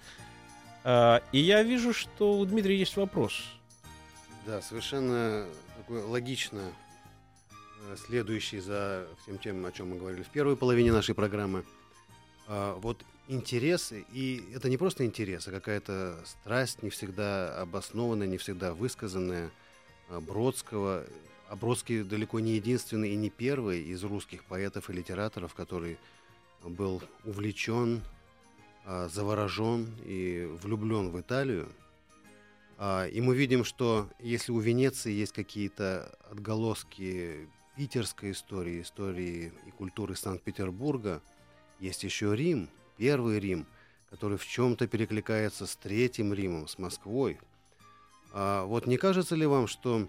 А, 0.83 1.23
и 1.31 1.39
я 1.39 1.63
вижу, 1.63 1.93
что 1.93 2.37
у 2.37 2.45
Дмитрия 2.45 2.77
есть 2.77 2.95
вопрос. 2.95 3.43
Да, 4.45 4.61
совершенно 4.61 5.47
такое 5.77 6.05
логично 6.05 6.61
э, 7.89 7.95
следующий 7.97 8.59
за 8.59 9.07
всем 9.23 9.39
тем, 9.39 9.65
о 9.65 9.71
чем 9.71 9.89
мы 9.89 9.97
говорили 9.97 10.21
в 10.21 10.29
первой 10.29 10.55
половине 10.55 10.91
нашей 10.91 11.15
программы. 11.15 11.65
А, 12.47 12.75
Вот 12.75 13.03
интересы, 13.27 14.05
и 14.13 14.43
это 14.53 14.69
не 14.69 14.77
просто 14.77 15.03
интерес, 15.05 15.47
а 15.47 15.51
какая-то 15.51 16.19
страсть, 16.25 16.83
не 16.83 16.91
всегда 16.91 17.59
обоснованная, 17.59 18.27
не 18.27 18.37
всегда 18.37 18.73
высказанная 18.73 19.49
а, 20.09 20.21
Бродского. 20.21 21.05
Бродский 21.53 22.03
далеко 22.03 22.39
не 22.39 22.55
единственный 22.55 23.11
и 23.11 23.15
не 23.15 23.29
первый 23.29 23.83
из 23.83 24.03
русских 24.03 24.43
поэтов 24.45 24.89
и 24.89 24.93
литераторов, 24.93 25.53
который 25.53 25.97
был 26.63 27.01
увлечен, 27.23 28.01
а, 28.85 29.07
заворожен 29.09 29.93
и 30.03 30.49
влюблен 30.61 31.09
в 31.09 31.19
Италию. 31.19 31.69
А, 32.77 33.07
И 33.07 33.21
мы 33.21 33.35
видим, 33.35 33.63
что 33.63 34.09
если 34.19 34.51
у 34.51 34.59
Венеции 34.59 35.11
есть 35.11 35.33
какие-то 35.33 36.17
отголоски 36.31 37.47
питерской 37.75 38.31
истории, 38.31 38.81
истории 38.81 39.53
и 39.67 39.71
культуры 39.71 40.15
Санкт-Петербурга, 40.15 41.21
есть 41.79 42.03
еще 42.03 42.35
Рим, 42.35 42.69
первый 42.97 43.39
Рим, 43.39 43.65
который 44.09 44.37
в 44.37 44.45
чем-то 44.45 44.87
перекликается 44.87 45.67
с 45.67 45.75
Третьим 45.75 46.33
Римом, 46.33 46.67
с 46.67 46.77
Москвой. 46.77 47.37
А 48.33 48.65
вот 48.65 48.87
не 48.87 48.97
кажется 48.97 49.35
ли 49.35 49.45
вам, 49.45 49.67
что 49.67 50.07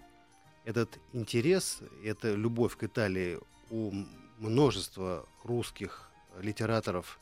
этот 0.67 0.99
интерес, 1.13 1.79
эта 2.05 2.35
любовь 2.35 2.77
к 2.77 2.83
Италии 2.83 3.39
у 3.71 3.93
множества 4.39 5.25
русских 5.45 6.11
литераторов 6.43 7.19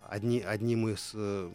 одни, 0.00 0.40
одним 0.40 0.88
из 0.88 1.12
э, 1.14 1.50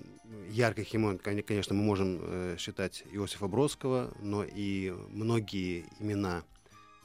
ярких 0.51 0.93
имен, 0.93 1.17
коне- 1.17 1.41
конечно, 1.41 1.73
мы 1.73 1.83
можем 1.83 2.19
э, 2.21 2.55
считать 2.59 3.03
Иосифа 3.11 3.47
Бродского, 3.47 4.13
но 4.21 4.43
и 4.43 4.93
многие 5.09 5.85
имена 5.99 6.43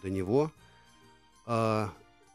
до 0.03 0.11
него. 0.11 0.53
А, 1.47 1.91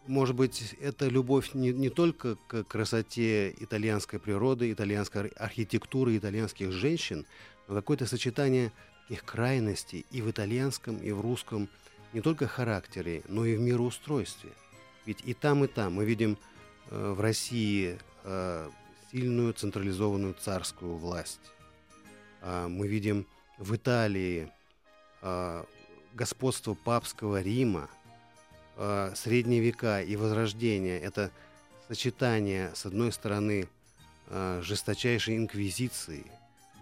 может 0.08 0.36
быть, 0.36 0.76
это 0.82 1.08
любовь 1.08 1.54
не, 1.54 1.72
не 1.72 1.90
только 1.90 2.38
к 2.48 2.64
красоте 2.64 3.52
итальянской 3.52 4.20
природы, 4.20 4.72
итальянской 4.72 5.22
ар- 5.22 5.32
архитектуры, 5.38 6.18
итальянских 6.18 6.72
женщин, 6.72 7.28
но 7.68 7.76
какое-то 7.76 8.08
сочетание 8.08 8.72
их 9.10 9.24
крайностей 9.24 10.06
и 10.12 10.22
в 10.22 10.32
итальянском, 10.32 10.98
и 10.98 11.12
в 11.12 11.22
русском 11.22 11.70
не 12.14 12.22
только 12.22 12.48
характере, 12.48 13.24
но 13.28 13.46
и 13.46 13.56
в 13.56 13.60
мироустройстве. 13.60 14.52
Ведь 15.06 15.20
и 15.26 15.34
там, 15.34 15.64
и 15.66 15.68
там 15.68 15.94
мы 15.94 16.06
видим 16.06 16.38
э, 16.90 17.12
в 17.12 17.20
России 17.20 17.98
э, 18.24 18.70
сильную 19.12 19.54
централизованную 19.54 20.34
царскую 20.34 20.96
власть. 20.96 21.40
А, 22.42 22.68
мы 22.68 22.88
видим 22.88 23.26
в 23.58 23.76
Италии 23.76 24.52
а, 25.22 25.66
господство 26.14 26.74
папского 26.74 27.42
Рима, 27.42 27.90
а, 28.76 29.14
средние 29.16 29.62
века 29.62 30.02
и 30.02 30.16
возрождение. 30.16 31.00
Это 31.00 31.32
сочетание, 31.88 32.72
с 32.74 32.86
одной 32.86 33.12
стороны, 33.12 33.68
а, 34.28 34.62
жесточайшей 34.62 35.38
инквизиции, 35.38 36.26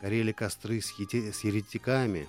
горели 0.02 0.32
костры 0.32 0.82
с, 0.82 0.92
ети- 1.00 1.32
с 1.32 1.44
еретиками, 1.44 2.28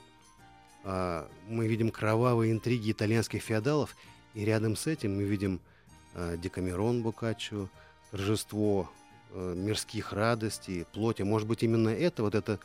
а, 0.85 1.29
мы 1.49 1.67
видим 1.67 1.91
кровавые 1.91 2.53
интриги 2.53 2.93
итальянских 2.93 3.43
феодалов, 3.43 3.97
и 4.35 4.45
рядом 4.45 4.77
с 4.77 4.87
этим 4.87 5.17
мы 5.17 5.25
видим 5.25 5.61
а, 6.15 6.37
Декамерон 6.37 7.03
Боккаччо, 7.03 7.69
торжество 8.11 8.91
э, 9.31 9.55
мирских 9.57 10.13
радостей, 10.13 10.85
плоти. 10.93 11.23
Может 11.23 11.49
быть, 11.49 11.63
именно 11.63 11.89
это, 11.89 12.23
вот 12.23 12.35
эта 12.35 12.61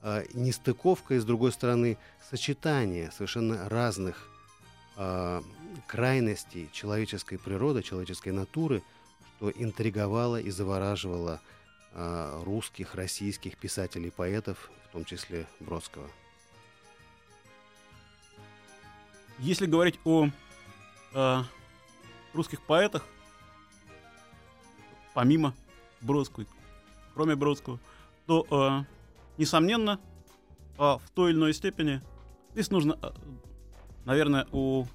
а, 0.00 0.22
нестыковка 0.32 1.14
и, 1.14 1.18
с 1.18 1.24
другой 1.24 1.50
стороны, 1.50 1.98
сочетание 2.30 3.10
совершенно 3.10 3.68
разных 3.68 4.28
а, 4.96 5.42
крайностей 5.88 6.70
человеческой 6.72 7.38
природы, 7.38 7.82
человеческой 7.82 8.28
натуры, 8.28 8.84
что 9.44 9.50
интриговало 9.50 10.40
и 10.40 10.50
завораживало 10.50 11.34
а, 11.34 11.40
русских, 11.94 12.96
российских 12.96 13.56
писателей, 13.56 14.10
поэтов, 14.10 14.70
в 14.88 14.92
том 14.92 15.04
числе 15.04 15.46
Бродского. 15.60 16.10
Если 19.38 19.66
говорить 19.66 19.98
о 20.04 20.28
э, 21.12 21.42
русских 22.32 22.62
поэтах, 22.62 23.04
помимо 25.12 25.54
Бродского, 26.00 26.46
кроме 27.14 27.34
Бродского, 27.34 27.80
то, 28.26 28.46
э, 28.48 29.40
несомненно, 29.40 30.00
э, 30.78 30.78
в 30.78 31.10
той 31.14 31.30
или 31.30 31.38
иной 31.38 31.54
степени 31.54 32.00
здесь 32.52 32.70
нужно, 32.70 32.98
э, 33.02 33.10
наверное, 34.04 34.46
о 34.52 34.86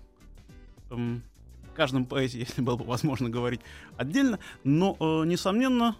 эм, 0.90 1.22
каждом 1.76 2.06
поэте, 2.06 2.40
если 2.48 2.62
было 2.62 2.78
бы 2.78 2.86
возможно 2.86 3.30
говорить 3.30 3.62
отдельно, 3.98 4.40
но, 4.64 4.96
э, 5.00 5.26
несомненно, 5.26 5.96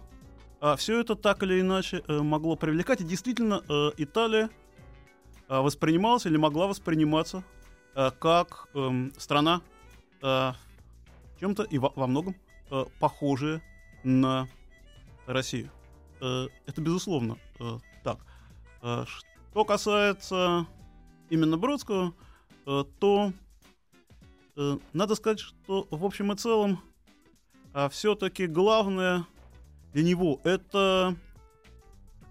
все 0.76 1.00
это 1.00 1.14
так 1.14 1.42
или 1.42 1.60
иначе 1.60 2.02
э, 2.06 2.20
могло 2.20 2.56
привлекать. 2.56 3.00
И 3.00 3.04
действительно, 3.04 3.62
э, 3.68 3.90
Италия 3.96 4.50
э, 5.48 5.58
воспринималась 5.58 6.26
или 6.26 6.36
могла 6.36 6.66
восприниматься 6.66 7.42
э, 7.94 8.10
как 8.18 8.68
эм, 8.74 9.12
страна 9.16 9.62
чем-то 11.38 11.62
и 11.62 11.78
во, 11.78 11.90
во 11.96 12.06
многом 12.06 12.36
похожая 13.00 13.62
на 14.04 14.48
Россию. 15.24 15.70
Это 16.20 16.50
безусловно 16.76 17.38
так. 18.04 18.18
Что 18.82 19.64
касается 19.64 20.66
именно 21.30 21.56
Бродского, 21.56 22.12
то 22.98 23.32
надо 24.92 25.14
сказать, 25.14 25.40
что 25.40 25.88
в 25.90 26.04
общем 26.04 26.32
и 26.32 26.36
целом 26.36 26.82
э, 27.72 27.88
все-таки 27.88 28.46
главное 28.46 29.24
для 29.92 30.02
него 30.02 30.40
это 30.44 31.16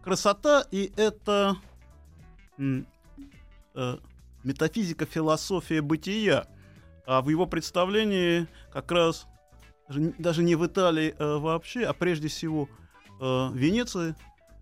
красота 0.04 0.66
и 0.72 0.92
это 0.96 1.58
э, 2.58 3.98
метафизика, 4.44 5.06
философия 5.06 5.82
бытия. 5.82 6.48
А 7.06 7.22
в 7.22 7.30
его 7.30 7.46
представлении 7.46 8.48
как 8.72 8.92
раз 8.92 9.28
даже 9.90 10.44
не- 10.44 10.56
в 10.56 10.66
Италии 10.66 11.16
э, 11.18 11.38
вообще, 11.38 11.84
а 11.86 11.94
прежде 11.94 12.28
всего 12.28 12.70
э, 13.20 13.24
в 13.24 13.56
Венеции 13.56 14.16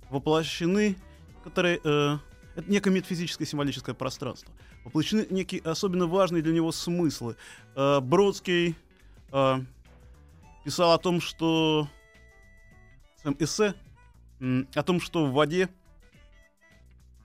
воплощены, 0.09 0.95
которые 1.43 1.79
э, 1.83 2.17
это 2.55 2.71
некое 2.71 2.91
метафизическое 2.91 3.45
символическое 3.45 3.93
пространство. 3.93 4.53
Воплощены 4.85 5.27
некие 5.29 5.61
особенно 5.61 6.07
важные 6.07 6.41
для 6.41 6.53
него 6.53 6.71
смыслы. 6.71 7.35
Э, 7.75 7.99
Бродский 7.99 8.75
э, 9.33 9.55
писал 10.63 10.93
о 10.93 10.97
том, 10.97 11.19
что 11.19 11.89
эссе 13.39 13.73
о 14.39 14.83
том, 14.83 14.99
что 15.01 15.25
в 15.25 15.33
воде 15.33 15.69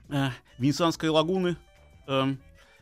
э, 0.09 0.29
Венецианской 0.57 1.09
лагуны 1.09 1.57
э, 2.07 2.35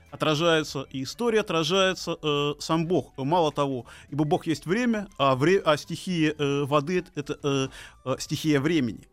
отражается 0.10 0.86
и 0.91 1.03
история, 1.03 1.41
отражается 1.41 2.17
э, 2.21 2.53
сам 2.60 2.86
Бог. 2.88 3.13
Мало 3.17 3.51
того, 3.51 3.86
ибо 4.10 4.23
Бог 4.25 4.47
есть 4.47 4.65
время, 4.65 5.07
а, 5.17 5.36
вре- 5.36 5.62
а 5.65 5.77
стихия 5.77 6.34
э, 6.38 6.63
воды— 6.65 7.03
это 7.15 7.38
э, 7.43 7.67
э, 8.05 8.15
стихия 8.19 8.60
времени. 8.60 9.07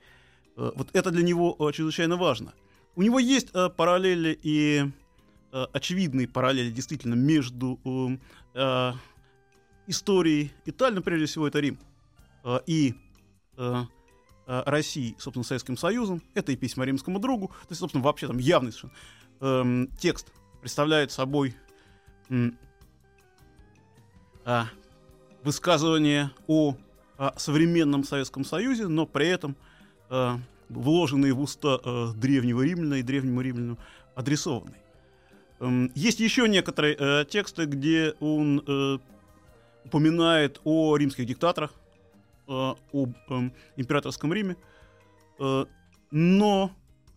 Э, 0.57 0.73
вот 0.75 0.88
это 0.92 1.11
для 1.11 1.23
него 1.23 1.57
э, 1.59 1.73
чрезвычайно 1.73 2.16
важно. 2.16 2.53
у 2.97 3.03
него 3.03 3.21
есть 3.21 3.49
э, 3.55 3.68
параллели 3.71 4.38
и 4.42 4.90
э, 5.53 5.66
очевидные 5.73 6.27
параллели 6.27 6.71
действительно 6.71 7.14
между 7.14 7.79
э, 7.85 8.18
э, 8.55 8.92
историей 9.87 10.51
Италии, 10.66 10.97
но 10.97 11.03
прежде 11.03 11.27
всего 11.27 11.47
это 11.47 11.61
Рим, 11.61 11.79
э, 12.44 12.59
и 12.66 12.94
э, 13.57 13.85
э, 14.49 14.63
Россией, 14.67 15.15
собственно, 15.19 15.45
Советским 15.45 15.77
Союзом. 15.77 16.21
Это 16.35 16.51
и 16.51 16.57
письма 16.57 16.85
римскому 16.85 17.21
другу. 17.21 17.49
То 17.49 17.69
есть, 17.71 17.81
собственно, 17.81 18.03
вообще 18.03 18.27
там 18.27 18.39
явный 18.39 18.73
совершенно 18.73 18.93
эм, 19.41 19.89
текст 20.01 20.33
представляет 20.61 21.13
собой 21.13 21.55
м, 22.29 22.59
а, 24.45 24.67
высказывание 25.45 26.31
о, 26.47 26.75
о 27.17 27.39
современном 27.39 28.03
Советском 28.03 28.45
Союзе, 28.45 28.89
но 28.89 29.07
при 29.07 29.29
этом 29.29 29.57
а, 30.09 30.41
вложенные 30.69 31.33
в 31.33 31.41
уста 31.41 31.79
а, 31.85 32.13
древнего 32.15 32.63
римляна 32.63 32.95
и 32.95 33.03
древнему 33.03 33.41
римляну 33.41 33.79
адресованные. 34.15 34.83
Эм, 35.61 35.91
есть 35.95 36.21
еще 36.21 36.49
некоторые 36.49 36.97
э, 36.99 37.25
тексты, 37.29 37.65
где 37.65 38.15
он 38.21 38.63
э, 38.67 38.99
упоминает 39.85 40.61
о 40.65 40.97
римских 40.97 41.27
диктаторах, 41.27 41.73
э, 41.73 41.78
об 42.49 43.15
э, 43.29 43.51
императорском 43.77 44.33
Риме, 44.33 44.57
э, 45.39 45.65
но 46.11 46.71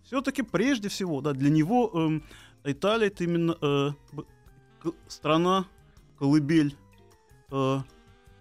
все-таки 0.03 0.41
прежде 0.41 0.89
всего, 0.89 1.21
да, 1.21 1.33
для 1.33 1.49
него 1.49 1.91
э, 1.93 2.71
Италия 2.71 3.07
это 3.07 3.23
именно 3.23 3.57
э, 3.61 3.91
страна, 5.07 5.65
колыбель 6.17 6.75
э, 7.51 7.79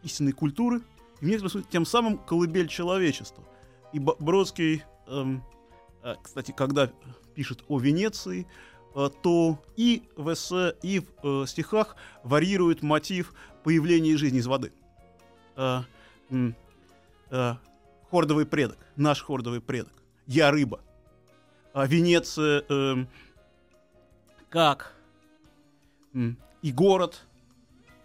истинной 0.02 0.32
культуры, 0.32 0.82
и 1.20 1.24
в 1.24 1.28
некотором 1.28 1.50
смысле 1.50 1.68
тем 1.70 1.84
самым 1.84 2.18
колыбель 2.18 2.68
человечества. 2.68 3.44
И 3.92 3.98
Бродский, 3.98 4.82
эм, 5.06 5.44
э, 6.02 6.14
кстати, 6.22 6.52
когда 6.52 6.90
пишет 7.34 7.64
о 7.68 7.78
Венеции, 7.78 8.46
э, 8.94 9.10
то 9.22 9.62
и 9.76 10.02
в 10.16 10.32
эссе, 10.32 10.74
и 10.82 11.00
в 11.00 11.42
э, 11.42 11.46
стихах 11.46 11.96
варьирует 12.24 12.82
мотив 12.82 13.34
появления 13.64 14.16
жизни 14.16 14.38
из 14.38 14.46
воды. 14.46 14.72
Э, 15.56 15.82
э, 17.30 17.54
хордовый 18.10 18.46
предок, 18.46 18.78
наш 18.96 19.22
хордовый 19.22 19.60
предок. 19.60 19.92
Я 20.26 20.50
рыба. 20.50 20.80
А 21.72 21.86
Венеция 21.86 22.64
э, 22.68 23.04
как 24.48 24.94
э, 26.14 26.32
и 26.62 26.72
город, 26.72 27.22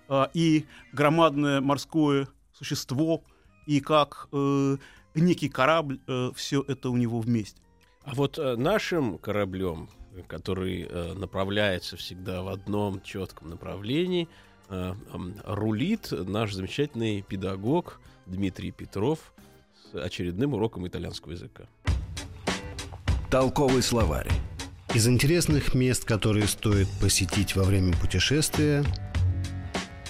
э, 0.10 0.26
и 0.34 0.66
громадное 0.94 1.62
морское 1.62 2.28
существо, 2.54 3.24
и 3.66 3.80
как 3.80 4.28
э, 4.32 4.78
некий 5.16 5.50
корабль, 5.50 6.00
э, 6.08 6.32
все 6.36 6.64
это 6.68 6.90
у 6.90 6.98
него 6.98 7.20
вместе. 7.20 7.60
А 8.04 8.14
вот 8.14 8.38
э, 8.38 8.56
нашим 8.56 9.18
кораблем, 9.18 9.90
который 10.28 10.84
э, 10.84 11.14
направляется 11.14 11.98
всегда 11.98 12.44
в 12.44 12.50
одном 12.50 13.02
четком 13.02 13.50
направлении, 13.50 14.30
э, 14.70 14.94
э, 14.94 15.18
рулит 15.46 16.12
наш 16.12 16.54
замечательный 16.54 17.24
педагог 17.24 18.00
Дмитрий 18.26 18.72
Петров 18.72 19.34
с 19.92 19.96
очередным 19.96 20.54
уроком 20.54 20.88
итальянского 20.88 21.34
языка. 21.34 21.64
Толковый 23.30 23.82
словарь. 23.82 24.30
Из 24.94 25.08
интересных 25.08 25.74
мест, 25.74 26.06
которые 26.06 26.48
стоит 26.48 26.88
посетить 27.02 27.56
во 27.56 27.64
время 27.64 27.94
путешествия, 27.98 28.84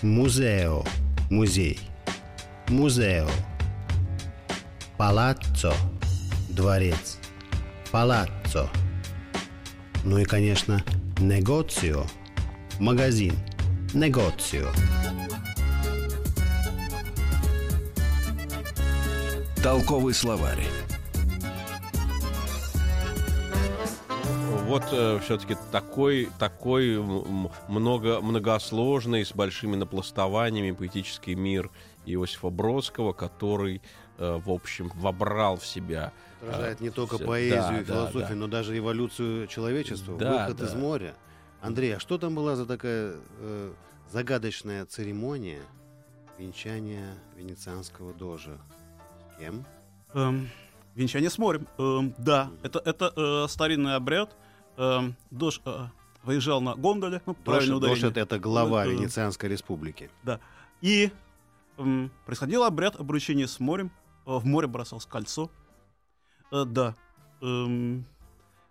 музео, 0.02 0.84
музей, 1.30 1.80
музео, 2.68 3.28
палаццо, 4.98 5.74
дворец, 6.50 7.18
палаццо, 7.92 8.70
ну 10.04 10.20
и, 10.20 10.24
конечно, 10.24 10.84
негоцио, 11.20 12.06
магазин, 12.80 13.34
негоцио. 13.94 14.70
Толковый 19.66 20.14
словарь. 20.14 20.64
вот 24.68 24.84
э, 24.92 25.18
все-таки 25.24 25.58
такой, 25.72 26.30
такой 26.38 27.02
много, 27.68 28.22
многосложный, 28.22 29.26
с 29.26 29.34
большими 29.34 29.76
напластованиями 29.76 30.70
поэтический 30.70 31.34
мир 31.34 31.72
Иосифа 32.06 32.52
Бродского, 32.52 33.14
который, 33.14 33.82
э, 34.20 34.40
в 34.46 34.52
общем, 34.52 34.92
вобрал 34.94 35.58
в 35.58 35.66
себя... 35.66 36.14
Отражает 36.44 36.80
не 36.80 36.92
только 36.92 37.16
все, 37.16 37.26
поэзию 37.26 37.60
да, 37.60 37.82
и 37.82 37.84
философию, 37.86 38.22
да, 38.22 38.30
да. 38.30 38.36
но 38.36 38.48
даже 38.48 38.78
эволюцию 38.78 39.48
человечества, 39.48 40.16
да, 40.16 40.44
выход 40.44 40.58
да. 40.58 40.66
из 40.66 40.76
моря. 40.76 41.16
Андрей, 41.62 41.96
а 41.96 42.00
что 42.00 42.20
там 42.20 42.36
была 42.36 42.56
за 42.56 42.68
такая 42.68 43.16
э, 43.40 43.74
загадочная 44.12 44.86
церемония 44.86 45.62
венчания 46.38 47.16
венецианского 47.36 48.14
дожа? 48.14 48.60
Кем? 49.40 49.66
Эм, 50.14 50.50
венчание 50.96 51.30
с 51.30 51.38
морем. 51.38 51.68
Эм, 51.78 52.14
да, 52.18 52.52
это, 52.64 52.80
это 52.80 53.14
э, 53.16 53.48
старинный 53.50 53.96
обряд, 53.96 54.36
э, 54.78 55.00
Дож 55.32 55.62
э, 55.66 55.88
выезжал 56.24 56.62
на 56.62 56.76
гондоле. 56.76 57.22
Ну, 57.26 57.36
Дож, 57.44 57.68
Дож 57.68 58.04
это, 58.04 58.20
это 58.20 58.40
глава 58.40 58.86
э, 58.86 58.92
Венецианской 58.92 59.50
республики. 59.50 60.10
Да. 60.24 60.40
И 60.82 61.12
э, 61.78 62.10
происходил 62.26 62.64
обряд 62.64 63.00
обручения 63.00 63.48
с 63.48 63.60
морем. 63.60 63.92
Э, 64.26 64.38
в 64.38 64.46
море 64.46 64.68
бросалось 64.68 65.06
кольцо. 65.06 65.50
Э, 66.52 66.64
да. 66.66 66.96
Э, 67.42 68.00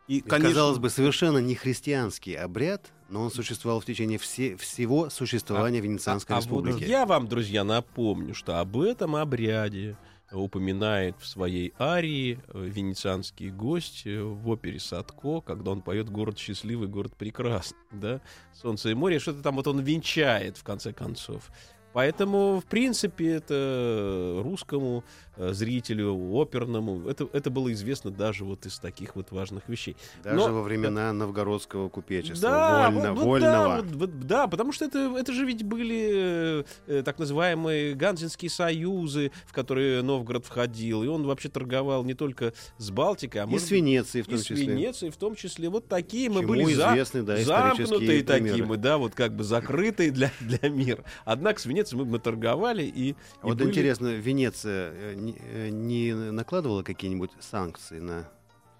и, 0.06 0.20
конечно... 0.20 0.48
Казалось 0.48 0.78
бы, 0.78 0.90
совершенно 0.90 1.38
не 1.38 1.54
христианский 1.54 2.34
обряд, 2.34 2.92
но 3.08 3.22
он 3.22 3.30
существовал 3.30 3.80
в 3.80 3.86
течение 3.86 4.18
все, 4.18 4.56
всего 4.56 5.08
существования 5.08 5.78
а, 5.78 5.82
Венецианской 5.82 6.36
а, 6.36 6.40
республики. 6.40 6.76
А 6.76 6.78
вот 6.80 6.86
я 6.86 7.06
вам, 7.06 7.26
друзья, 7.26 7.64
напомню, 7.64 8.34
что 8.34 8.60
об 8.60 8.78
этом 8.78 9.16
обряде 9.16 9.96
упоминает 10.32 11.16
в 11.18 11.26
своей 11.26 11.72
арии 11.78 12.38
э, 12.48 12.64
венецианский 12.66 13.50
гость 13.50 14.06
э, 14.06 14.22
в 14.22 14.48
опере 14.48 14.80
Садко, 14.80 15.40
когда 15.40 15.70
он 15.70 15.82
поет 15.82 16.10
«Город 16.10 16.38
счастливый, 16.38 16.88
город 16.88 17.14
прекрасный», 17.16 17.78
да, 17.92 18.20
«Солнце 18.52 18.90
и 18.90 18.94
море», 18.94 19.18
что-то 19.18 19.42
там 19.42 19.56
вот 19.56 19.66
он 19.66 19.80
венчает, 19.80 20.56
в 20.56 20.64
конце 20.64 20.92
концов. 20.92 21.50
Поэтому, 21.94 22.60
в 22.60 22.64
принципе, 22.64 23.34
это 23.34 24.40
русскому 24.42 25.04
э, 25.36 25.52
зрителю, 25.52 26.12
оперному, 26.32 27.08
это, 27.08 27.28
это 27.32 27.50
было 27.50 27.72
известно 27.72 28.10
даже 28.10 28.44
вот 28.44 28.66
из 28.66 28.80
таких 28.80 29.14
вот 29.14 29.30
важных 29.30 29.68
вещей. 29.68 29.96
Даже 30.24 30.36
Но, 30.36 30.52
во 30.52 30.62
времена 30.62 31.06
да, 31.06 31.12
новгородского 31.12 31.88
купечества, 31.88 32.50
да, 32.50 32.90
вольно, 32.90 33.14
вот, 33.14 33.24
вольного. 33.24 33.82
Да, 33.82 33.96
вот, 33.96 34.20
да, 34.26 34.46
потому 34.48 34.72
что 34.72 34.84
это, 34.84 35.16
это 35.16 35.32
же 35.32 35.46
ведь 35.46 35.62
были 35.62 36.64
э, 36.88 37.02
так 37.04 37.20
называемые 37.20 37.94
ганзинские 37.94 38.50
союзы, 38.50 39.30
в 39.46 39.52
которые 39.52 40.02
Новгород 40.02 40.44
входил, 40.46 41.04
и 41.04 41.06
он 41.06 41.24
вообще 41.24 41.48
торговал 41.48 42.02
не 42.02 42.14
только 42.14 42.54
с 42.78 42.90
Балтикой, 42.90 43.42
а 43.42 43.46
и 43.46 43.56
с 43.56 43.70
Венецией 43.70 44.22
в 44.22 44.26
том 44.26 44.34
и 44.34 44.38
числе. 44.38 44.56
с 44.56 44.60
Венецией 44.60 45.12
в 45.12 45.16
том 45.16 45.36
числе. 45.36 45.68
Вот 45.68 45.86
такие 45.86 46.24
Чему 46.24 46.42
мы 46.42 46.48
были 46.48 46.64
известны, 46.64 47.20
за, 47.20 47.26
да, 47.26 47.36
замкнутые 47.36 48.24
такие 48.24 48.64
мы, 48.64 48.78
да, 48.78 48.98
вот 48.98 49.14
как 49.14 49.36
бы 49.36 49.44
закрытые 49.44 50.10
для, 50.10 50.32
для 50.40 50.68
мира. 50.68 51.04
Однако 51.24 51.60
с 51.60 51.66
Венецией 51.66 51.83
Венеции 51.84 51.96
мы, 51.96 52.04
мы 52.04 52.18
торговали 52.18 52.84
и... 52.84 53.10
и 53.10 53.16
вот 53.42 53.58
были... 53.58 53.68
интересно, 53.68 54.08
Венеция 54.08 54.92
э, 54.92 55.14
не, 55.14 55.36
э, 55.38 55.68
не 55.70 56.14
накладывала 56.14 56.82
какие-нибудь 56.82 57.30
санкции 57.40 57.98
на 57.98 58.28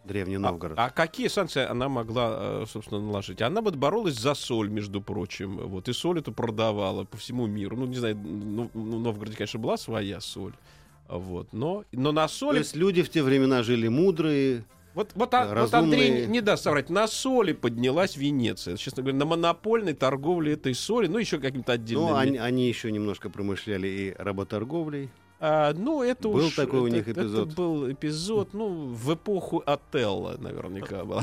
Древний 0.04 0.38
Новгород. 0.38 0.78
А, 0.78 0.86
а 0.86 0.90
какие 0.90 1.28
санкции 1.28 1.64
она 1.64 1.88
могла, 1.88 2.62
э, 2.62 2.64
собственно, 2.68 3.00
наложить? 3.00 3.40
Она 3.42 3.60
вот 3.60 3.76
боролась 3.76 4.14
за 4.14 4.34
соль, 4.34 4.68
между 4.68 5.00
прочим, 5.00 5.56
вот, 5.56 5.88
и 5.88 5.92
соль 5.92 6.18
эту 6.18 6.32
продавала 6.32 7.04
по 7.04 7.16
всему 7.16 7.46
миру. 7.46 7.76
Ну, 7.76 7.86
не 7.86 7.96
знаю, 7.96 8.16
ну, 8.16 8.70
в 8.72 8.78
Новгороде, 8.78 9.36
конечно, 9.36 9.60
была 9.60 9.76
своя 9.76 10.20
соль, 10.20 10.54
вот, 11.08 11.52
но, 11.52 11.84
но 11.92 12.12
на 12.12 12.28
соль... 12.28 12.56
То 12.56 12.58
есть 12.58 12.76
люди 12.76 13.02
в 13.02 13.10
те 13.10 13.22
времена 13.22 13.62
жили 13.62 13.88
мудрые, 13.88 14.64
вот, 14.94 15.10
вот, 15.14 15.34
а, 15.34 15.62
вот 15.62 15.74
Андрей 15.74 16.26
не 16.26 16.40
даст 16.40 16.62
соврать. 16.62 16.88
На 16.88 17.08
соли 17.08 17.52
поднялась 17.52 18.16
Венеция. 18.16 18.76
Честно 18.76 19.02
говоря, 19.02 19.18
на 19.18 19.24
монопольной 19.24 19.94
торговле 19.94 20.52
этой 20.52 20.74
соли, 20.74 21.08
ну, 21.08 21.18
еще 21.18 21.38
каким-то 21.38 21.72
отдельным... 21.72 22.10
Ну, 22.10 22.16
они, 22.16 22.38
они 22.38 22.68
еще 22.68 22.92
немножко 22.92 23.28
промышляли 23.28 23.88
и 23.88 24.14
работорговлей. 24.16 25.10
А, 25.40 25.74
ну, 25.74 26.02
это 26.02 26.28
был 26.28 26.46
уж, 26.46 26.54
такой 26.54 26.78
это, 26.78 26.84
у 26.84 26.86
них 26.86 27.08
эпизод. 27.08 27.48
Это 27.48 27.56
был 27.56 27.90
эпизод, 27.90 28.54
ну, 28.54 28.86
в 28.86 29.14
эпоху 29.14 29.62
Отелла, 29.66 30.36
наверняка 30.38 31.04
был. 31.04 31.20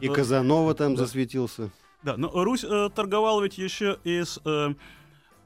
И 0.00 0.08
Казанова 0.08 0.74
там 0.74 0.96
засветился. 0.96 1.70
Да, 2.02 2.16
но 2.16 2.30
Русь 2.32 2.64
э, 2.64 2.88
торговала 2.94 3.42
ведь 3.42 3.58
еще 3.58 3.98
и 4.04 4.22
с 4.22 4.40
э, 4.44 4.74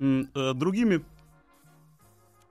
э, 0.01 0.55
другими 0.55 0.97
А 0.97 1.16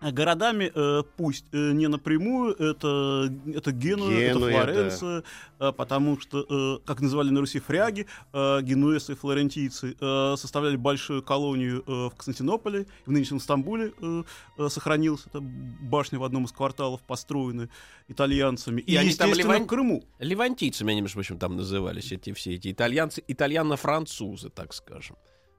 Городами 0.01 0.71
э, 0.75 1.03
пусть 1.17 1.45
э, 1.51 1.71
не 1.71 1.88
напрямую, 1.88 2.53
это, 2.55 3.31
это 3.53 3.71
Генуя, 3.71 4.17
это 4.19 4.39
Генуя, 4.39 4.63
Флоренция, 4.63 5.23
э, 5.60 5.71
потому 5.71 6.19
что, 6.19 6.45
э, 6.47 6.86
как 6.86 7.01
называли 7.01 7.29
на 7.29 7.39
Руси 7.39 7.60
фряги, 7.60 8.05
э, 8.34 8.62
генуэзцы 8.62 9.13
и 9.13 9.15
флорентийцы 9.15 9.95
э, 9.99 10.36
составляли 10.38 10.75
большую 10.75 11.23
колонию 11.23 11.84
э, 11.88 11.91
в 12.08 12.12
Константинополе, 12.12 12.86
в 13.05 13.12
нынешнем 13.12 13.39
Стамбуле 13.39 13.93
э, 13.99 14.23
э, 14.58 14.69
сохранилась 14.69 15.23
эта 15.27 15.39
башня 15.41 16.19
в 16.19 16.23
одном 16.23 16.45
из 16.45 16.51
кварталов, 16.51 17.01
построенная 17.01 17.69
итальянцами, 18.08 18.81
и, 18.81 18.93
И 18.93 18.95
они 18.97 19.13
там 19.13 19.31
ливан- 19.31 19.63
в 19.63 19.67
Крыму. 19.67 20.03
Левантийцами 20.19 20.91
они, 20.91 21.01
между 21.01 21.15
прочим, 21.15 21.39
там 21.39 21.55
назывались, 21.55 22.12
эти 22.12 22.34
все 22.34 22.53
эти 22.55 22.71
итальянцы, 22.71 23.23
итальяно-французы, 23.27 24.49
так 24.49 24.73
скажем. 24.73 25.15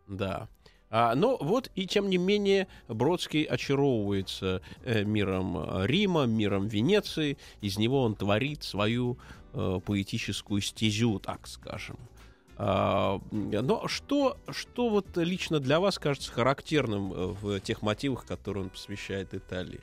Да. 0.07 0.49
А, 0.89 1.15
но 1.15 1.37
вот 1.41 1.71
и 1.75 1.87
тем 1.87 2.09
не 2.09 2.17
менее 2.17 2.69
Бродский 2.89 3.43
очаровывается 3.43 4.63
э, 4.85 5.05
миром 5.05 5.59
э, 5.59 5.87
Рима, 5.87 6.27
миром 6.27 6.69
Венеции. 6.69 7.39
Из 7.61 7.77
него 7.77 8.03
он 8.03 8.15
творит 8.15 8.63
свою 8.63 9.19
э, 9.53 9.81
поэтическую 9.85 10.61
стезю, 10.61 11.19
так 11.19 11.47
скажем. 11.49 11.99
А, 12.59 13.21
но 13.31 13.87
что, 13.89 14.39
что 14.51 14.89
вот 14.89 15.17
лично 15.17 15.61
для 15.61 15.81
вас 15.81 15.99
кажется 15.99 16.33
характерным 16.33 17.13
э, 17.13 17.27
в 17.27 17.61
тех 17.61 17.83
мотивах, 17.83 18.25
которые 18.25 18.65
он 18.65 18.71
посвящает 18.71 19.35
Италии? 19.35 19.81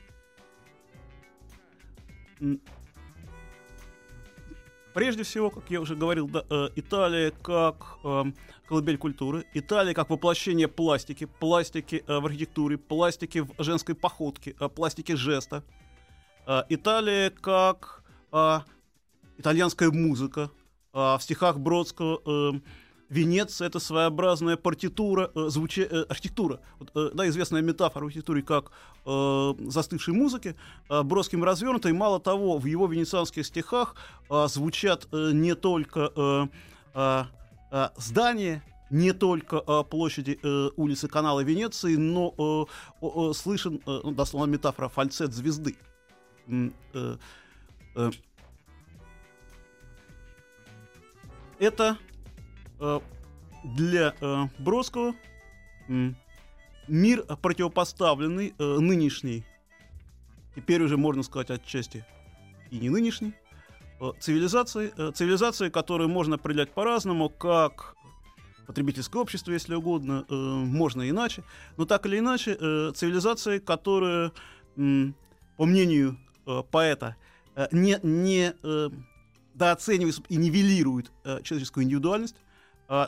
Прежде 4.94 5.24
всего, 5.24 5.50
как 5.50 5.68
я 5.70 5.80
уже 5.80 5.96
говорил, 5.96 6.28
да, 6.28 6.44
э, 6.48 6.68
Италия 6.76 7.32
как 7.32 7.98
э, 8.04 8.24
колыбель 8.68 8.96
культуры, 8.96 9.44
Италия 9.52 9.92
как 9.92 10.08
воплощение 10.08 10.68
пластики, 10.68 11.24
пластики 11.26 12.04
э, 12.06 12.20
в 12.20 12.26
архитектуре, 12.26 12.78
пластики 12.78 13.40
в 13.40 13.52
женской 13.58 13.96
походке, 13.96 14.54
э, 14.58 14.68
пластики 14.68 15.16
жеста. 15.16 15.64
Э, 16.46 16.62
Италия 16.68 17.30
как 17.30 18.04
э, 18.30 18.60
итальянская 19.36 19.90
музыка. 19.90 20.52
Э, 20.92 21.16
в 21.16 21.20
стихах 21.22 21.58
Бродского 21.58 22.20
э, 22.24 22.60
Венеция 23.14 23.68
это 23.68 23.78
своеобразная 23.78 24.56
партитура, 24.56 25.30
э, 25.34 25.48
звуча- 25.48 25.88
э, 25.88 26.04
архитектура. 26.08 26.58
Вот, 26.80 26.90
э, 26.96 27.10
да, 27.14 27.28
известная 27.28 27.62
метафора 27.62 28.04
в 28.04 28.06
архитектуре 28.06 28.42
как 28.42 28.72
э, 29.06 29.54
застывшей 29.68 30.14
музыки, 30.14 30.56
э, 30.90 31.02
Бродским 31.02 31.44
развернутой. 31.44 31.92
Мало 31.92 32.18
того, 32.18 32.58
в 32.58 32.64
его 32.66 32.86
венецианских 32.86 33.46
стихах 33.46 33.94
э, 34.30 34.46
звучат 34.48 35.06
э, 35.12 35.30
не 35.32 35.54
только 35.54 36.10
э, 36.16 36.46
э, 36.94 37.24
э, 37.70 37.88
здания, 37.96 38.62
не 38.90 39.12
только 39.12 39.62
э, 39.66 39.84
площади 39.90 40.38
э, 40.42 40.70
улицы 40.76 41.08
канала 41.08 41.44
Венеции, 41.44 41.96
но 41.96 42.34
э, 42.36 42.66
о, 43.00 43.32
слышен, 43.32 43.80
э, 43.86 44.00
ну, 44.04 44.10
дословно 44.10 44.50
метафора, 44.52 44.88
фальцет 44.88 45.32
звезды. 45.32 45.76
Э, 46.48 46.70
э, 47.94 48.10
это 51.60 51.96
э, 52.00 52.13
для 53.64 54.14
э, 54.20 54.44
Бродского 54.58 55.14
мир 56.88 57.24
э, 57.28 57.36
противопоставленный 57.40 58.54
э, 58.58 58.64
нынешний, 58.78 59.44
теперь 60.54 60.82
уже 60.82 60.96
можно 60.96 61.22
сказать 61.22 61.50
отчасти 61.50 62.04
и 62.70 62.78
не 62.78 62.90
нынешний, 62.90 63.32
э, 64.00 64.10
цивилизации, 64.20 64.92
э, 64.96 65.12
цивилизации, 65.12 65.70
которые 65.70 66.08
можно 66.08 66.36
определять 66.36 66.72
по-разному, 66.72 67.28
как 67.28 67.96
потребительское 68.66 69.20
общество, 69.20 69.52
если 69.52 69.74
угодно, 69.74 70.24
э, 70.28 70.34
можно 70.34 71.08
иначе, 71.08 71.42
но 71.76 71.84
так 71.84 72.06
или 72.06 72.18
иначе, 72.18 72.56
э, 72.58 72.92
цивилизации, 72.94 73.58
которые, 73.58 74.32
по 74.76 75.66
мнению 75.66 76.18
э, 76.46 76.62
поэта, 76.70 77.16
э, 77.54 77.68
не, 77.72 77.98
не 78.02 78.52
э, 78.62 78.90
дооценивают 79.54 80.20
и 80.28 80.36
нивелируют 80.36 81.12
э, 81.24 81.40
человеческую 81.42 81.84
индивидуальность, 81.84 82.34
э, 82.34 82.53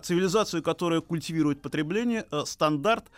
цивилизацию, 0.02 0.62
которая 0.62 1.00
культивирует 1.00 1.62
потребление, 1.62 2.26
э, 2.30 2.44
стандарт, 2.46 3.10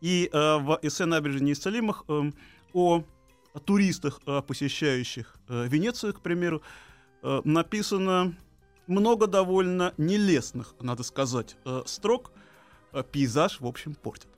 и 0.00 0.28
э, 0.32 0.58
в 0.58 0.78
эссе 0.82 1.06
«Набережные 1.06 1.48
неисцелимых» 1.48 2.04
э, 2.08 2.30
о 2.72 3.04
туристах, 3.64 4.20
э, 4.26 4.42
посещающих 4.42 5.36
э, 5.48 5.66
Венецию, 5.68 6.14
к 6.14 6.20
примеру, 6.20 6.62
э, 7.22 7.40
написано 7.44 8.34
много 8.86 9.26
довольно 9.26 9.94
нелестных, 9.96 10.74
надо 10.80 11.02
сказать, 11.02 11.56
э, 11.64 11.82
строк. 11.86 12.32
Э, 12.92 13.02
Пейзаж, 13.02 13.60
в 13.60 13.66
общем, 13.66 13.94
портит. 13.94 14.28